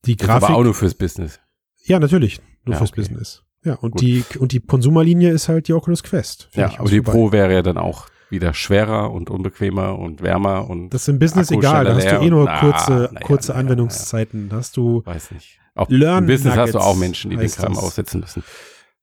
[0.05, 0.49] Die Das Grafik.
[0.49, 1.39] aber auch nur fürs Business.
[1.85, 2.41] ja, natürlich.
[2.65, 3.03] Nur Ja, fürs okay.
[3.03, 3.43] Business.
[3.65, 4.01] Ja, und Gut.
[4.01, 6.49] die, und die Konsumerlinie ist halt die Oculus Quest.
[6.55, 7.01] Ja, aber aus die.
[7.01, 11.19] Pro wäre ja dann auch wieder schwerer und unbequemer und wärmer und Das ist im
[11.19, 13.59] Business Akku egal, da hast du eh nur und- na, kurze, na ja, kurze na
[13.59, 14.49] Anwendungszeiten.
[14.49, 15.59] Da hast du, weiß nicht.
[15.75, 17.83] Auch Learn im Business hast du Nuggets auch Menschen, die den Kram das.
[17.83, 18.43] aussetzen müssen.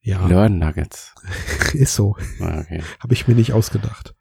[0.01, 1.13] ja, Learn Nuggets.
[1.73, 2.15] ist so.
[2.41, 2.81] Ah, Okay.
[2.99, 4.15] Habe ich mir nicht ausgedacht.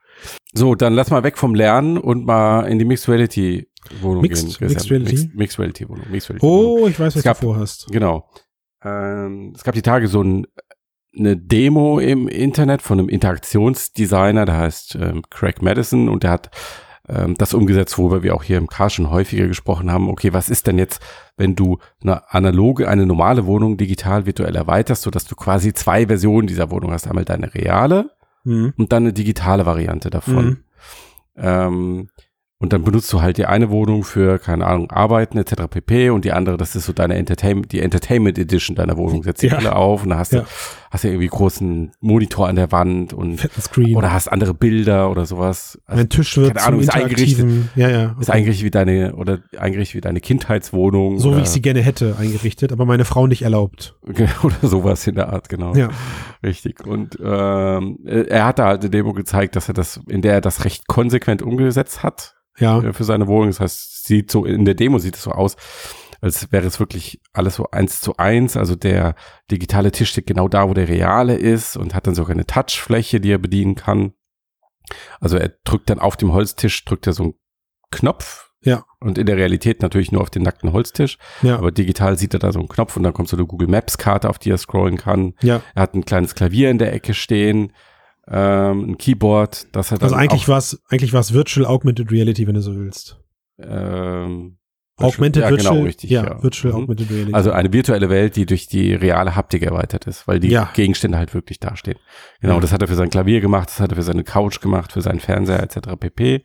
[0.52, 3.68] So, dann lass mal weg vom Lernen und mal in die Mixed Reality
[4.00, 4.68] Wohnung Mixed- gehen.
[4.68, 5.12] Mixed Reality?
[5.12, 6.06] Mixed, Mixed Reality Wohnung.
[6.10, 6.82] Mixed Reality Wohnung.
[6.82, 7.86] Oh, ich weiß, was Es gab- du vorhast.
[7.90, 8.28] Genau.
[8.84, 10.46] Ähm, es gab die Tage so ein,
[11.16, 16.50] eine Demo im Internet von einem Interaktionsdesigner, der heißt ähm, Craig Madison und der hat
[17.08, 20.08] ähm, das umgesetzt, worüber wir auch hier im Car schon häufiger gesprochen haben.
[20.08, 21.00] Okay, was ist denn jetzt,
[21.36, 26.46] wenn du eine analoge, eine normale Wohnung digital virtuell erweiterst, sodass du quasi zwei Versionen
[26.46, 27.06] dieser Wohnung hast.
[27.08, 28.10] Einmal deine reale
[28.44, 28.72] Mhm.
[28.76, 30.44] und dann eine digitale Variante davon.
[30.46, 30.58] Mhm.
[31.36, 32.08] Ähm,
[32.62, 35.64] und dann benutzt du halt die eine Wohnung für, keine Ahnung, Arbeiten etc.
[35.68, 36.10] pp.
[36.10, 39.24] Und die andere, das ist so deine Entertainment, die Entertainment Edition deiner Wohnung.
[39.24, 39.56] Setzt die Ja.
[39.56, 40.42] Brille auf und da hast Ja.
[40.42, 40.46] du,
[40.92, 43.48] hast du irgendwie großen Monitor an der Wand und
[43.96, 45.76] oder hast andere Bilder oder sowas.
[45.86, 47.48] Also mein Tisch wird keine Ahnung, ist eingerichtet.
[47.74, 48.16] ja, ja.
[48.20, 48.38] ist okay.
[48.38, 51.18] eingerichtet wie deine, oder eingerichtet wie deine Kindheitswohnung.
[51.18, 53.96] so oder, wie ich sie gerne hätte eingerichtet, aber meine Frau nicht erlaubt.
[54.44, 55.74] oder sowas in der Art, genau.
[55.74, 55.88] Ja.
[56.44, 56.86] Richtig.
[56.86, 60.40] Und ähm, er hat da halt eine Demo gezeigt, dass er das, in der er
[60.40, 62.36] das recht konsequent umgesetzt hat.
[62.58, 62.80] Ja.
[62.82, 63.48] äh, für seine Wohnung.
[63.48, 65.56] Das heißt, sieht so, in der Demo sieht es so aus,
[66.20, 68.56] als wäre es wirklich alles so eins zu eins.
[68.56, 69.14] Also der
[69.50, 73.20] digitale Tisch steht genau da, wo der reale ist und hat dann sogar eine Touchfläche,
[73.20, 74.12] die er bedienen kann.
[75.20, 77.34] Also er drückt dann auf dem Holztisch, drückt er so einen
[77.90, 78.50] Knopf.
[78.64, 78.84] Ja.
[79.00, 81.18] Und in der Realität natürlich nur auf den nackten Holztisch.
[81.42, 81.58] Ja.
[81.58, 83.98] Aber digital sieht er da so einen Knopf und dann kommt so eine Google Maps
[83.98, 85.34] Karte, auf die er scrollen kann.
[85.42, 85.60] ja.
[85.74, 87.72] Er hat ein kleines Klavier in der Ecke stehen,
[88.28, 92.54] ähm, ein Keyboard, das dann Also eigentlich war es eigentlich war's Virtual Augmented Reality, wenn
[92.54, 93.18] du so willst.
[93.58, 94.58] ähm,
[94.98, 96.42] Augmented ja, Virtual, genau, richtig, ja, ja.
[96.42, 96.80] Virtual Mhm.
[96.82, 97.34] Augmented Reality.
[97.34, 100.70] Also eine virtuelle Welt, die durch die reale Haptik erweitert ist, weil die Ja.
[100.74, 101.98] Gegenstände halt wirklich dastehen.
[102.40, 104.92] Genau, das hat er für sein Klavier gemacht, das hat er für seine Couch gemacht,
[104.92, 105.96] für seinen Fernseher etc.
[105.98, 106.44] pp.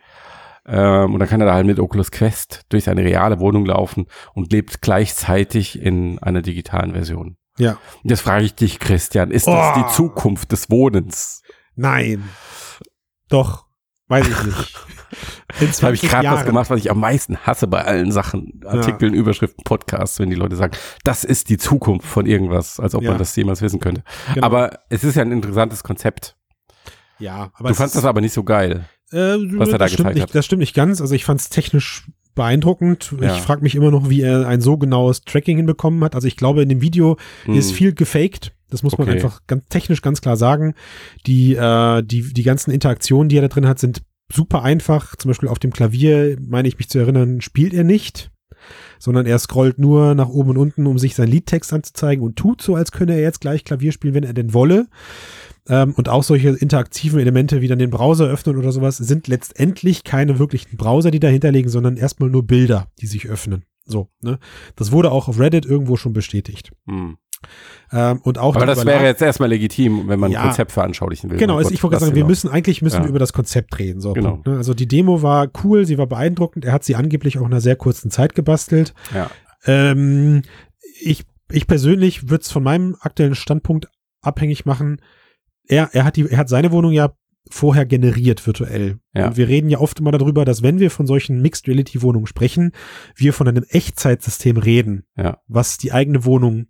[0.66, 4.08] Ähm, und dann kann er da halt mit Oculus Quest durch seine reale Wohnung laufen
[4.34, 7.38] und lebt gleichzeitig in einer digitalen Version.
[7.60, 7.78] ja.
[8.04, 9.80] Und Jetzt frage ich dich, Christian, ist das Oh.
[9.82, 11.42] die Zukunft des Wohnens?
[11.78, 12.28] Nein.
[13.30, 13.66] Doch.
[14.10, 14.74] Weiß ich nicht.
[15.62, 18.62] Jetzt habe ich 20 gerade was gemacht, was ich am meisten hasse bei allen Sachen,
[18.66, 23.04] Artikeln, Überschriften, Podcasts, wenn die Leute sagen, das ist die Zukunft von irgendwas, als ob
[23.04, 23.12] Ja.
[23.12, 24.04] man das jemals wissen könnte.
[24.34, 24.46] Genau.
[24.46, 26.36] Aber es ist ja ein interessantes Konzept.
[27.20, 28.86] ja, aber du es fandst ist- das aber nicht so geil.
[29.12, 29.18] Äh,
[29.58, 30.36] was er da gezeigt nicht, hat.
[30.36, 31.00] Das stimmt nicht ganz.
[31.02, 33.14] Also ich fand es technisch beeindruckend.
[33.20, 33.36] Ja.
[33.36, 36.14] Ich frage mich immer noch, wie er ein so genaues Tracking hinbekommen hat.
[36.14, 37.18] Also ich glaube, in dem Video
[37.48, 37.76] ist Hm.
[37.76, 38.54] viel gefaked.
[38.70, 39.18] Das muss man Okay.
[39.18, 40.74] einfach ganz technisch ganz klar sagen.
[41.26, 44.02] Die, äh, die, die ganzen Interaktionen, die er da drin hat, sind
[44.32, 45.16] super einfach.
[45.16, 48.32] Zum Beispiel auf dem Klavier, meine ich mich zu erinnern, spielt er nicht.
[49.00, 52.62] Sondern er scrollt nur nach oben und unten, um sich seinen Liedtext anzuzeigen und tut
[52.62, 54.88] so, als könne er jetzt gleich Klavier spielen, wenn er denn wolle.
[55.70, 60.04] Ähm, und auch solche interaktiven Elemente wie dann den Browser öffnen oder sowas sind letztendlich
[60.04, 63.64] keine wirklichen Browser, die dahinter liegen, sondern erstmal nur Bilder, die sich öffnen.
[63.86, 64.40] So, ne?
[64.76, 66.72] Das wurde auch auf Reddit irgendwo schon bestätigt.
[66.88, 67.18] Hm.
[67.92, 70.40] Ähm, und auch Aber das wäre jetzt erstmal legitim, wenn man Ja.
[70.42, 71.38] ein Konzept veranschaulichen will.
[71.38, 72.28] Genau, Oh Gott, ich wollte sagen, wir genau.
[72.28, 73.08] müssen eigentlich müssen Ja.
[73.08, 74.02] über das Konzept reden.
[74.02, 74.32] So, Genau.
[74.32, 74.58] Punkt, ne?
[74.58, 76.66] Also die Demo war cool, sie war beeindruckend.
[76.66, 78.94] Er hat sie angeblich auch in einer sehr kurzen Zeit gebastelt.
[79.14, 79.30] Ja.
[79.66, 80.42] Ähm,
[81.02, 83.88] ich, ich persönlich würde es von meinem aktuellen Standpunkt
[84.22, 85.02] abhängig machen.
[85.68, 87.12] Er, er, hat die, er hat seine Wohnung ja
[87.50, 89.00] vorher generiert virtuell.
[89.14, 89.28] Ja.
[89.28, 92.28] Und wir reden ja oft immer darüber, dass wenn wir von solchen Mixed Reality Wohnungen
[92.28, 92.74] sprechen,
[93.16, 95.38] wir von einem Echtzeitsystem reden, Ja.
[95.48, 96.68] was die eigene Wohnung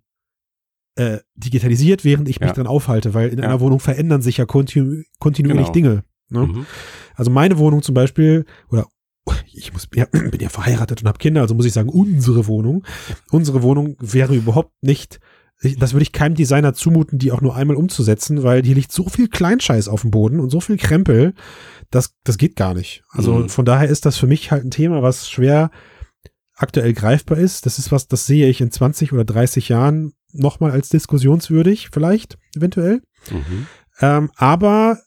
[0.98, 2.54] äh, digitalisiert, während ich mich Ja.
[2.54, 3.44] dran aufhalte, weil in Ja.
[3.44, 5.72] einer Wohnung verändern sich ja kontinu kontinuierlich Genau.
[5.72, 6.04] Dinge.
[6.30, 6.46] Ne?
[6.46, 6.66] Mhm.
[7.14, 8.86] Also meine Wohnung zum Beispiel, oder
[9.52, 12.84] ich muss, ja, bin ja verheiratet und habe Kinder, also muss ich sagen, unsere Wohnung.
[13.30, 15.20] Unsere Wohnung wäre überhaupt nicht,
[15.62, 18.92] ich- das würde ich keinem Designer zumuten, die auch nur einmal umzusetzen, weil hier liegt
[18.92, 21.34] so viel Kleinscheiß auf dem Boden und so viel Krempel,
[21.90, 23.02] das, das geht gar nicht.
[23.10, 23.48] Also Mhm.
[23.48, 25.70] von daher ist das für mich halt ein Thema, was schwer
[26.54, 27.66] aktuell greifbar ist.
[27.66, 32.38] Das ist was, das sehe ich in 20 oder 30 Jahren nochmal als diskussionswürdig, vielleicht,
[32.56, 33.02] eventuell.
[33.30, 33.66] Mhm.
[34.00, 34.98] Ähm, aber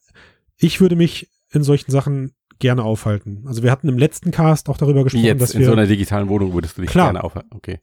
[0.58, 3.44] ich würde mich in solchen Sachen gerne aufhalten.
[3.48, 5.88] Also wir hatten im letzten Cast auch darüber gesprochen, jetzt dass in wir, so einer
[5.88, 7.08] digitalen Wohnung würdest du dich Klar.
[7.08, 7.50] gerne aufhalten.
[7.56, 7.80] Okay.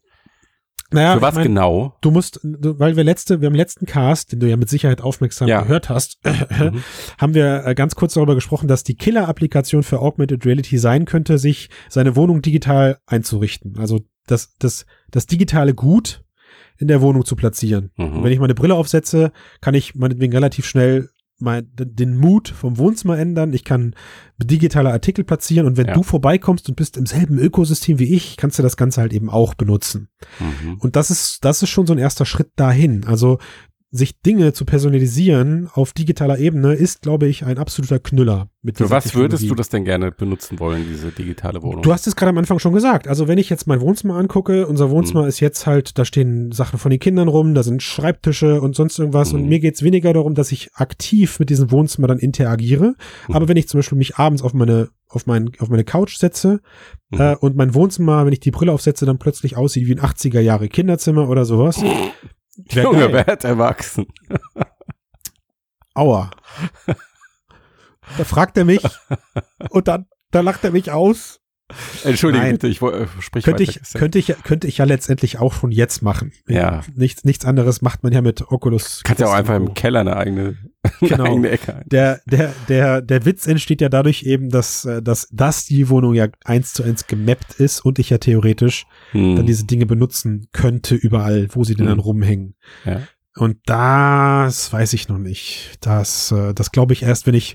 [0.93, 1.97] naja, Für was ich mein, genau?
[2.01, 5.01] du musst, du- weil wir letzte, wir haben letzten Cast, den du ja mit Sicherheit
[5.03, 5.63] aufmerksam Ja.
[5.63, 6.83] gehört hast, Mhm.
[7.19, 11.39] haben wir äh, ganz kurz darüber gesprochen, dass die Killer-Applikation für Augmented Reality sein könnte,
[11.39, 13.79] sich seine Wohnung digital einzurichten.
[13.79, 16.23] Also das, das, das digitale Gut
[16.79, 17.91] in der Wohnung zu platzieren.
[17.97, 18.23] Mhm.
[18.23, 21.11] Wenn ich meine Brille aufsetze, kann ich meinetwegen relativ schnell
[21.41, 23.53] mein, den Mut vom Wohnzimmer ändern.
[23.53, 23.95] Ich kann
[24.39, 25.95] digitale Artikel platzieren und wenn Ja.
[25.95, 29.31] du vorbeikommst und bist im selben Ökosystem wie ich, kannst du das Ganze halt eben
[29.31, 30.09] auch benutzen.
[30.41, 30.79] Mhm.
[30.81, 33.05] Und das ist, das ist schon so ein erster Schritt dahin.
[33.05, 33.39] Also
[33.91, 38.49] sich Dinge zu personalisieren auf digitaler Ebene ist, glaube ich, ein absoluter Knüller.
[38.61, 41.81] Mit Für was würdest du das denn gerne benutzen wollen, diese digitale Wohnung?
[41.83, 43.09] Du hast es gerade am Anfang schon gesagt.
[43.09, 45.29] Also wenn ich jetzt mein Wohnzimmer angucke, unser Wohnzimmer Mhm.
[45.29, 48.99] ist jetzt halt, da stehen Sachen von den Kindern rum, da sind Schreibtische und sonst
[48.99, 49.33] irgendwas.
[49.33, 49.49] Und Mhm.
[49.49, 52.95] mir geht's weniger darum, dass ich aktiv mit diesem Wohnzimmer dann interagiere.
[53.29, 53.35] Mhm.
[53.35, 56.61] Aber wenn ich zum Beispiel mich abends auf meine auf mein, auf meine Couch setze
[57.11, 57.21] Mhm.
[57.21, 60.41] äh, und mein Wohnzimmer, wenn ich die Brille aufsetze, dann plötzlich aussieht wie ein 80er
[60.41, 61.77] Jahre Kinderzimmer oder sowas.
[62.59, 63.13] Wär Junge, geil.
[63.13, 64.07] wer hat erwachsen?
[65.95, 66.31] Aua.
[68.17, 68.83] Da fragt er mich
[69.69, 71.41] und dann, da lacht er mich aus.
[72.05, 72.53] Entschuldige Nein.
[72.53, 73.81] bitte, ich äh, sprich Könnte weiter.
[73.85, 76.33] ich, könnte ich, könnte ich ja letztendlich auch schon jetzt machen.
[76.47, 76.83] Ja.
[76.95, 79.03] Nichts, nichts anderes macht man ja mit Oculus.
[79.05, 79.75] Kannst ja auch einfach im.
[79.75, 80.57] Keller eine eigene,
[81.01, 81.25] eine Genau.
[81.25, 81.85] eigene Ecke ein.
[81.87, 86.15] Der, der, der, der Witz entsteht ja dadurch eben, dass, äh, dass, dass die Wohnung
[86.15, 89.37] ja eins zu eins gemappt ist und ich ja theoretisch Hm.
[89.37, 91.93] dann diese Dinge benutzen könnte überall, wo sie denn Hm.
[91.97, 92.55] dann rumhängen.
[92.85, 93.03] Ja.
[93.37, 95.77] Und das weiß ich noch nicht.
[95.81, 97.55] Das, äh, das glaube ich erst, wenn ich,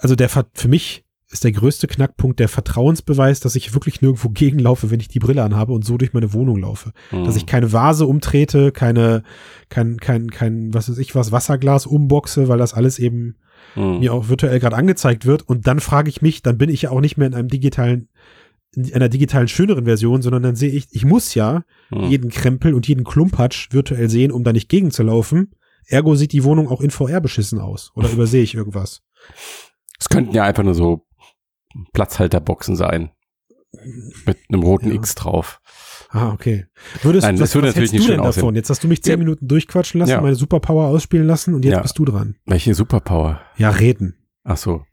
[0.00, 1.03] also der, für mich
[1.34, 5.42] ist der größte Knackpunkt der Vertrauensbeweis, dass ich wirklich nirgendwo gegenlaufe, wenn ich die Brille
[5.42, 6.92] anhabe und so durch meine Wohnung laufe.
[7.10, 7.24] Hm.
[7.24, 9.24] Dass ich keine Vase umtrete, keine,
[9.68, 13.36] kein, kein, kein, was weiß ich was, Wasserglas umboxe, weil das alles eben
[13.74, 13.98] Hm.
[13.98, 15.42] mir auch virtuell gerade angezeigt wird.
[15.42, 18.08] Und dann frage ich mich, dann bin ich ja auch nicht mehr in einem digitalen,
[18.76, 22.04] in einer digitalen schöneren Version, sondern dann sehe ich, ich muss ja Hm.
[22.10, 25.52] jeden Krempel und jeden Klumpatsch virtuell sehen, um da nicht gegenzulaufen.
[25.86, 27.90] Ergo sieht die Wohnung auch in VR beschissen aus.
[27.96, 29.02] Oder übersehe ich irgendwas?
[29.98, 31.03] Es könnten ja einfach nur so
[31.92, 33.10] Platzhalterboxen sein.
[34.26, 34.94] Mit einem roten Ja.
[34.94, 35.60] X drauf.
[36.10, 36.66] Ah, okay.
[37.02, 38.42] Würdest, Nein, das was, würde natürlich nicht du schön denn davon?
[38.44, 38.54] aussehen.
[38.54, 39.16] Jetzt hast du mich zehn Ja.
[39.18, 40.20] Minuten durchquatschen lassen, Ja.
[40.20, 42.36] meine Superpower ausspielen lassen und jetzt bist du dran.
[42.46, 43.40] Welche Superpower?
[43.56, 44.28] Ja, reden.
[44.44, 44.84] Ach so.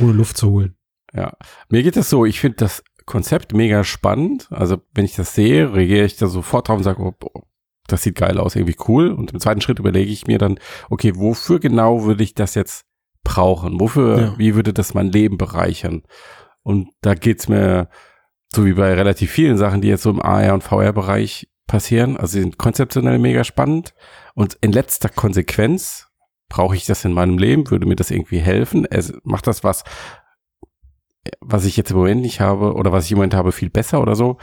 [0.00, 0.76] Ohne Luft zu holen.
[1.12, 1.36] Ja.
[1.68, 4.48] Mir geht das so, ich finde das Konzept mega spannend.
[4.50, 7.42] Also wenn ich das sehe, reagiere ich da sofort drauf und sage, oh, oh,
[7.86, 9.12] das sieht geil aus, irgendwie cool.
[9.12, 12.86] Und im zweiten Schritt überlege ich mir dann, okay, wofür genau würde ich das jetzt
[13.24, 13.80] brauchen?
[13.80, 14.34] Wofür, Ja.
[14.38, 16.02] wie würde das mein Leben bereichern?
[16.62, 17.88] Und da geht's mir
[18.54, 22.16] so wie bei relativ vielen Sachen, die jetzt so im AR und VR-Bereich passieren.
[22.16, 23.94] Also sie sind konzeptionell mega spannend.
[24.34, 26.08] Und in letzter Konsequenz
[26.48, 27.70] brauche ich das in meinem Leben?
[27.70, 28.86] Würde mir das irgendwie helfen?
[28.88, 29.82] Es macht das was,
[31.40, 34.00] was ich jetzt im Moment nicht habe oder was ich im Moment habe, viel besser
[34.00, 34.38] oder so?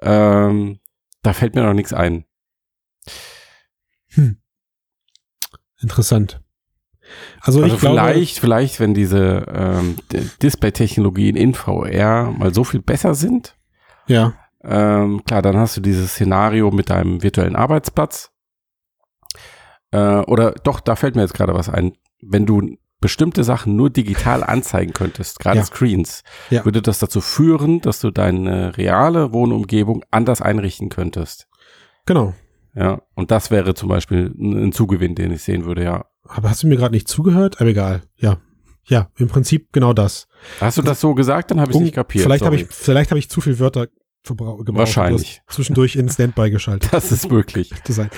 [0.00, 0.78] Ähm,
[1.22, 2.24] da fällt mir noch nichts ein.
[5.80, 6.40] Interessant.
[7.40, 9.96] Also, Also ich glaube, vielleicht, vielleicht, wenn diese ähm,
[10.42, 13.56] Display-Technologien in VR mal so viel besser sind,
[14.06, 14.34] ja,
[14.64, 18.30] ähm, klar, dann hast du dieses Szenario mit deinem virtuellen Arbeitsplatz.
[19.90, 21.92] Äh, oder doch, da fällt mir jetzt gerade was ein.
[22.20, 25.64] Wenn du bestimmte Sachen nur digital anzeigen könntest, gerade Ja.
[25.64, 26.64] Screens, Ja.
[26.64, 31.48] würde das dazu führen, dass du deine reale Wohnumgebung anders einrichten könntest.
[32.06, 32.34] genau.
[32.74, 36.06] Ja, und das wäre zum Beispiel ein ein Zugewinn, den ich sehen würde, ja.
[36.24, 37.60] Aber hast du mir gerade nicht zugehört?
[37.60, 38.02] Aber egal.
[38.16, 38.38] Ja.
[38.84, 40.26] Ja, im Prinzip genau das.
[40.60, 42.24] Hast du das so gesagt, dann habe ich nicht kapiert.
[42.24, 43.86] Vielleicht habe ich, vielleicht habe ich zu viel Wörter
[44.24, 44.68] gebraucht.
[44.68, 45.42] Wahrscheinlich.
[45.48, 46.92] Zwischendurch in Standby geschaltet.
[46.92, 47.70] Das ist möglich.
[47.84, 48.10] zu sein.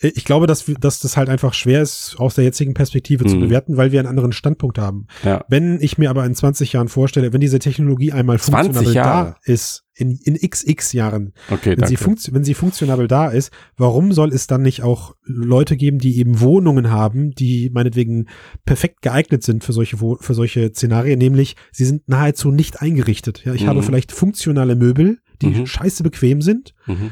[0.00, 3.24] Äh, Ich glaube, dass, wir- dass das halt einfach schwer ist, aus der jetzigen Perspektive
[3.26, 3.40] zu Mhm.
[3.40, 5.06] bewerten, weil wir einen anderen Standpunkt haben.
[5.24, 5.44] Ja.
[5.48, 9.36] Wenn ich mir aber in 20 Jahren vorstelle, wenn diese Technologie einmal 20 funktionabel da
[9.44, 14.10] ist, in, in xx Jahren, Okay, wenn sie, funktio wenn sie funktionabel da ist, warum
[14.10, 18.26] soll es dann nicht auch Leute geben, die eben Wohnungen haben, die meinetwegen
[18.64, 23.44] perfekt geeignet sind für solche, für solche Szenarien, nämlich sie sind nahezu nicht eingerichtet.
[23.44, 23.68] Ja, ich Mhm.
[23.68, 25.66] habe vielleicht funktionale Möbel, die Mhm.
[25.66, 27.10] scheiße bequem sind, Mhm.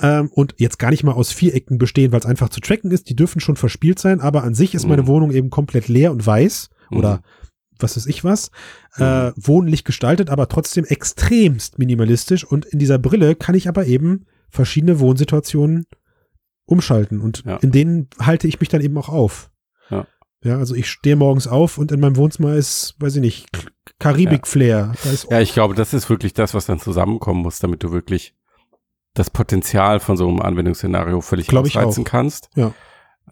[0.00, 3.08] ähm, und jetzt gar nicht mal aus Vierecken bestehen, weil es einfach zu tracken ist.
[3.08, 5.06] Die dürfen schon verspielt sein, aber an sich ist meine Mhm.
[5.08, 7.20] Wohnung eben komplett leer und weiß oder Mhm.
[7.78, 8.50] was weiß ich was,
[8.96, 12.44] äh, wohnlich gestaltet, aber trotzdem extremst minimalistisch.
[12.44, 15.86] Und in dieser Brille kann ich aber eben verschiedene Wohnsituationen
[16.66, 17.56] umschalten und Ja.
[17.56, 19.50] in denen halte ich mich dann eben auch auf.
[19.90, 20.06] Ja.
[20.44, 23.46] Ja, also ich stehe morgens auf und in meinem Wohnzimmer ist, weiß ich nicht,
[24.00, 24.92] Karibik-Flair.
[25.04, 28.34] Ist Ja, ich glaube, das ist wirklich das, was dann zusammenkommen muss, damit du wirklich
[29.14, 32.50] das Potenzial von so einem Anwendungsszenario völlig Glaub ausreizen kannst.
[32.54, 32.72] Ja.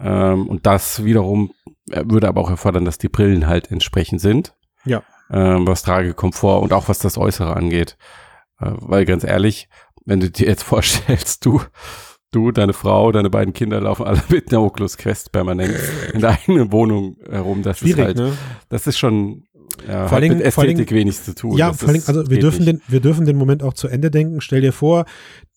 [0.00, 1.52] Ähm, und das wiederum
[1.90, 4.54] äh, würde aber auch erfordern, dass die Brillen halt entsprechend sind.
[4.84, 5.02] Ja.
[5.30, 7.96] Ähm, was Tragekomfort und auch was das Äußere angeht.
[8.60, 9.68] Äh, weil ganz ehrlich,
[10.04, 11.60] wenn du dir jetzt vorstellst, du,
[12.30, 15.74] du, deine Frau, deine beiden Kinder laufen alle mit einer Oculus Quest permanent
[16.12, 17.62] in der eigenen Wohnung herum.
[17.62, 18.38] Das schwierig, ist halt, ne?
[18.68, 19.47] das ist schon,
[19.86, 21.56] ja, Vor hat allen mit Ästhetik wenig zu tun.
[21.56, 24.10] Ja, Das vor allem, also wir dürfen den, wir dürfen den Moment auch zu Ende
[24.10, 24.40] denken.
[24.40, 25.04] Stell dir vor,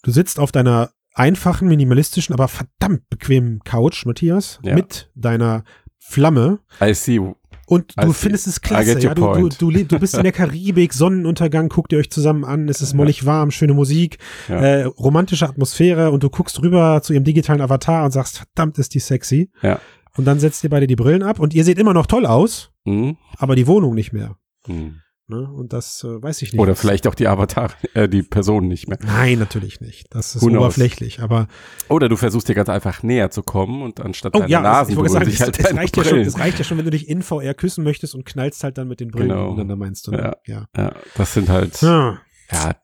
[0.03, 4.75] du sitzt auf deiner einfachen, minimalistischen, aber verdammt bequemen Couch, Matthias, Ja.
[4.75, 5.63] mit deiner
[5.99, 7.19] Flamme I see.
[7.67, 8.13] und I du see.
[8.13, 8.99] findest es klasse.
[8.99, 12.67] Ja, du, du, du, du bist in der Karibik, Sonnenuntergang, guckt ihr euch zusammen an,
[12.69, 12.97] es ist Ja.
[12.97, 14.17] mollig warm, schöne Musik,
[14.49, 14.55] Ja.
[14.61, 18.93] äh, romantische Atmosphäre und du guckst rüber zu ihrem digitalen Avatar und sagst, verdammt ist
[18.93, 19.51] die sexy.
[19.61, 19.79] Ja.
[20.17, 22.70] Und dann setzt ihr beide die Brillen ab und ihr seht immer noch toll aus,
[22.85, 23.17] Hm?
[23.37, 24.37] aber die Wohnung nicht mehr.
[24.65, 25.01] Hm.
[25.27, 25.49] Ne?
[25.49, 26.59] Und das äh, weiß ich nicht.
[26.59, 28.97] Oder vielleicht auch die Avatar, äh, die Person nicht mehr.
[29.01, 30.07] Nein, natürlich nicht.
[30.13, 30.59] Das ist Who knows?
[30.63, 31.21] oberflächlich.
[31.21, 31.47] Aber
[31.87, 34.91] Oder du versuchst dir ganz einfach näher zu kommen und anstatt oh deiner ja, Nasen
[35.05, 36.85] ich sagen, sich es, halt es, deine reicht ja schon, es reicht ja schon, wenn
[36.85, 39.51] du dich in VR küssen möchtest und knallst halt dann mit den Brillen Genau.
[39.51, 40.11] miteinander, meinst du.
[40.11, 40.35] Ne?
[40.45, 40.65] Ja.
[40.75, 42.19] Ja, das sind halt, ja.
[42.51, 42.75] ja,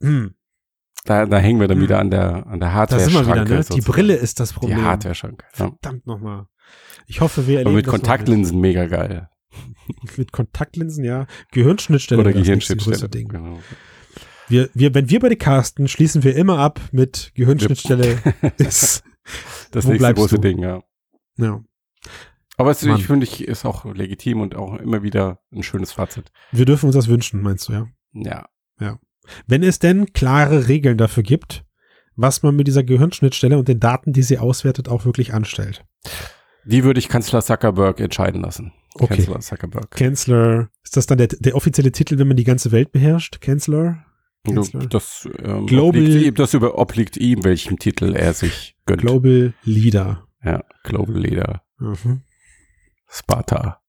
[0.00, 0.34] Hm.
[1.06, 1.84] da, da hängen wir dann Hm.
[1.84, 3.54] wieder an der, an der wieder, Hardware-Schranke.
[3.54, 3.64] ne?
[3.72, 3.80] Die.
[3.80, 4.78] Brille ist das Problem.
[4.78, 5.46] Die Hardware-Schranke.
[5.52, 5.56] Ja.
[5.56, 6.46] Verdammt nochmal.
[7.06, 9.28] Ich hoffe, wir Aber erleben mit das noch Kontaktlinsen mega geil.
[10.02, 11.26] Mit, mit Kontaktlinsen, ja.
[11.52, 12.20] Gehirnschnittstelle.
[12.20, 13.08] Oder Gehirnschnittstelle.
[13.08, 13.28] Ding.
[13.28, 13.58] Genau.
[14.48, 18.18] Wir, wir, wenn wir bei den casten, schließen wir immer ab mit Gehirnschnittstelle
[18.58, 19.04] ist,
[19.70, 20.40] Das nächste große du?
[20.40, 20.82] Ding, ja.
[21.36, 21.64] ja.
[22.56, 22.98] Aber es, Mann.
[22.98, 26.30] ich finde, ich ist auch legitim und auch immer wieder ein schönes Fazit.
[26.52, 27.88] Wir dürfen uns das wünschen, meinst du, ja?
[28.12, 28.46] Ja.
[29.46, 31.64] Wenn es denn klare Regeln dafür gibt,
[32.16, 35.84] was man mit dieser Gehirnschnittstelle und den Daten, die sie auswertet, auch wirklich anstellt.
[36.66, 38.72] Die würde ich Kanzler Zuckerberg entscheiden lassen.
[38.94, 39.16] Okay.
[39.16, 39.90] Kanzler Zuckerberg.
[39.90, 43.40] Kanzler, ist das dann der, der offizielle Titel, wenn man die ganze Welt beherrscht?
[43.40, 44.04] Kanzler?
[44.90, 49.00] Das, ähm, Global- obliegt ihm, das über, obliegt ihm, welchen Titel er sich gönnt.
[49.00, 50.26] Global Leader.
[50.44, 51.62] ja, Global Leader.
[51.78, 52.22] Mhm.
[53.08, 53.80] Sparta.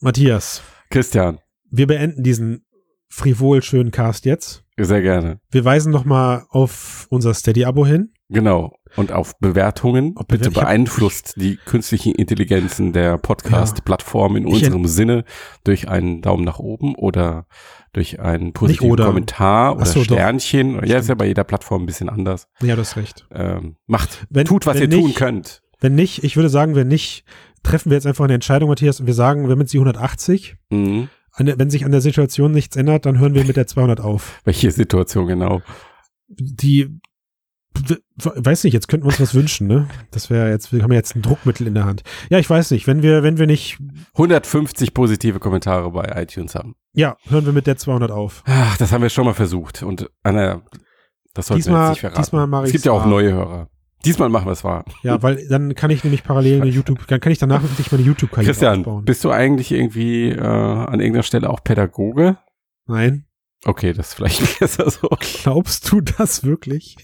[0.00, 1.38] Matthias, Christian,
[1.70, 2.64] wir beenden diesen
[3.08, 4.64] frivol schönen Cast jetzt.
[4.76, 5.40] sehr gerne.
[5.50, 8.12] Wir weisen nochmal auf unser Steady-Abo hin.
[8.28, 8.72] Genau.
[8.96, 10.14] Und auf Bewertungen.
[10.16, 15.24] Auf Bitte beeinflusst die künstlichen Intelligenzen der Podcast-Plattform in unserem Sinne
[15.64, 17.46] durch einen Daumen nach oben oder
[17.92, 19.06] durch einen positiven oder.
[19.06, 20.04] Kommentar oder so, doch.
[20.16, 20.84] Sternchen.
[20.86, 22.48] Ja, ist ja bei jeder Plattform ein bisschen anders.
[22.62, 23.26] Ja, du hast recht.
[23.32, 25.62] Ähm, macht, Wenn- tut, was ihr tun nicht- könnt.
[25.80, 27.24] Wenn nicht, ich würde sagen, wenn nicht,
[27.64, 30.56] treffen wir jetzt einfach eine Entscheidung, Matthias, und wir sagen, wir haben jetzt die 180.
[30.70, 31.08] Mhm.
[31.40, 34.40] der, wenn sich an der Situation nichts ändert, dann hören wir mit der 200 auf.
[34.44, 35.60] Welche Situation genau?
[36.28, 37.00] Die,
[38.16, 39.88] weiß nicht, jetzt könnten wir uns was wünschen, ne?
[40.10, 42.02] Das wäre jetzt, wir haben ja jetzt ein Druckmittel in der Hand.
[42.30, 43.78] Ja, ich weiß nicht, wenn wir, wenn wir nicht,
[44.14, 46.74] 150 positive Kommentare bei iTunes haben.
[46.92, 48.42] ja, hören wir mit der 200 auf.
[48.46, 49.82] Ach, das haben wir schon mal versucht.
[49.82, 50.62] Und Anna,
[51.34, 52.22] das sollten wir Diesmal- jetzt nicht verraten.
[52.22, 53.06] diesmal mache es gibt ja auch wahr.
[53.08, 53.68] neue Hörer.
[54.04, 54.84] Diesmal machen wir es wahr.
[55.04, 58.02] Ja, weil dann kann ich nämlich parallel eine YouTube, dann kann ich danach wirklich meine
[58.04, 59.04] YouTube-Karriere Christian, aufbauen.
[59.04, 62.36] bist du eigentlich irgendwie äh, an irgendeiner Stelle auch Pädagoge?
[62.86, 63.26] Nein.
[63.64, 65.08] Okay, das ist vielleicht besser so.
[65.42, 66.96] Glaubst du das wirklich?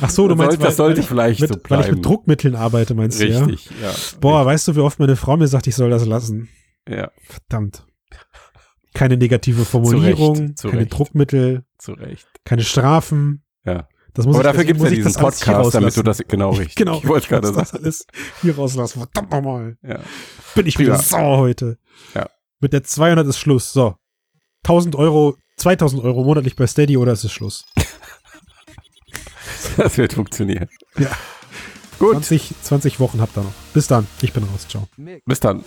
[0.00, 1.94] Ach so, du Das meinst, sollte- das sollte vielleicht mit, so weil ich bleiben.
[1.96, 3.44] mit Druckmitteln arbeite, meinst du, ja?
[3.44, 3.90] Richtig, ja.
[4.20, 6.48] Boah, weißt du, wie oft meine Frau mir sagt, ich soll das lassen?
[6.88, 7.84] Ja, Verdammt.
[8.94, 10.92] Keine negative Formulierung, zu keine Recht.
[10.98, 12.26] Druckmittel, zu Recht.
[12.44, 13.44] keine Strafen.
[13.64, 13.88] Ja.
[14.14, 16.50] Das muss Aber ich, dafür gibt es ja ich diesen Podcast, damit du das genau
[16.52, 16.76] richtig.
[16.76, 16.96] Genau.
[16.98, 17.68] Ich wollte gerade sagen.
[17.76, 18.06] alles
[18.40, 19.00] hier rauslassen.
[19.00, 19.76] Verdammt nochmal.
[19.82, 20.00] Ja.
[20.54, 21.76] Bin ich wieder sauer heute.
[22.14, 22.30] Ja.
[22.60, 23.74] Mit der 200 ist Schluss.
[23.74, 23.96] So.
[24.64, 27.66] 1000 Euro, 2000 Euro monatlich bei Steady oder ist es Schluss?
[29.76, 30.68] Das wird funktionieren.
[30.98, 31.10] Ja.
[31.98, 33.52] Gut, 20, 20 Wochen habt ihr noch.
[33.72, 34.06] Bis dann.
[34.20, 34.66] Ich bin raus.
[34.68, 34.86] Ciao.
[35.24, 35.64] bis dann.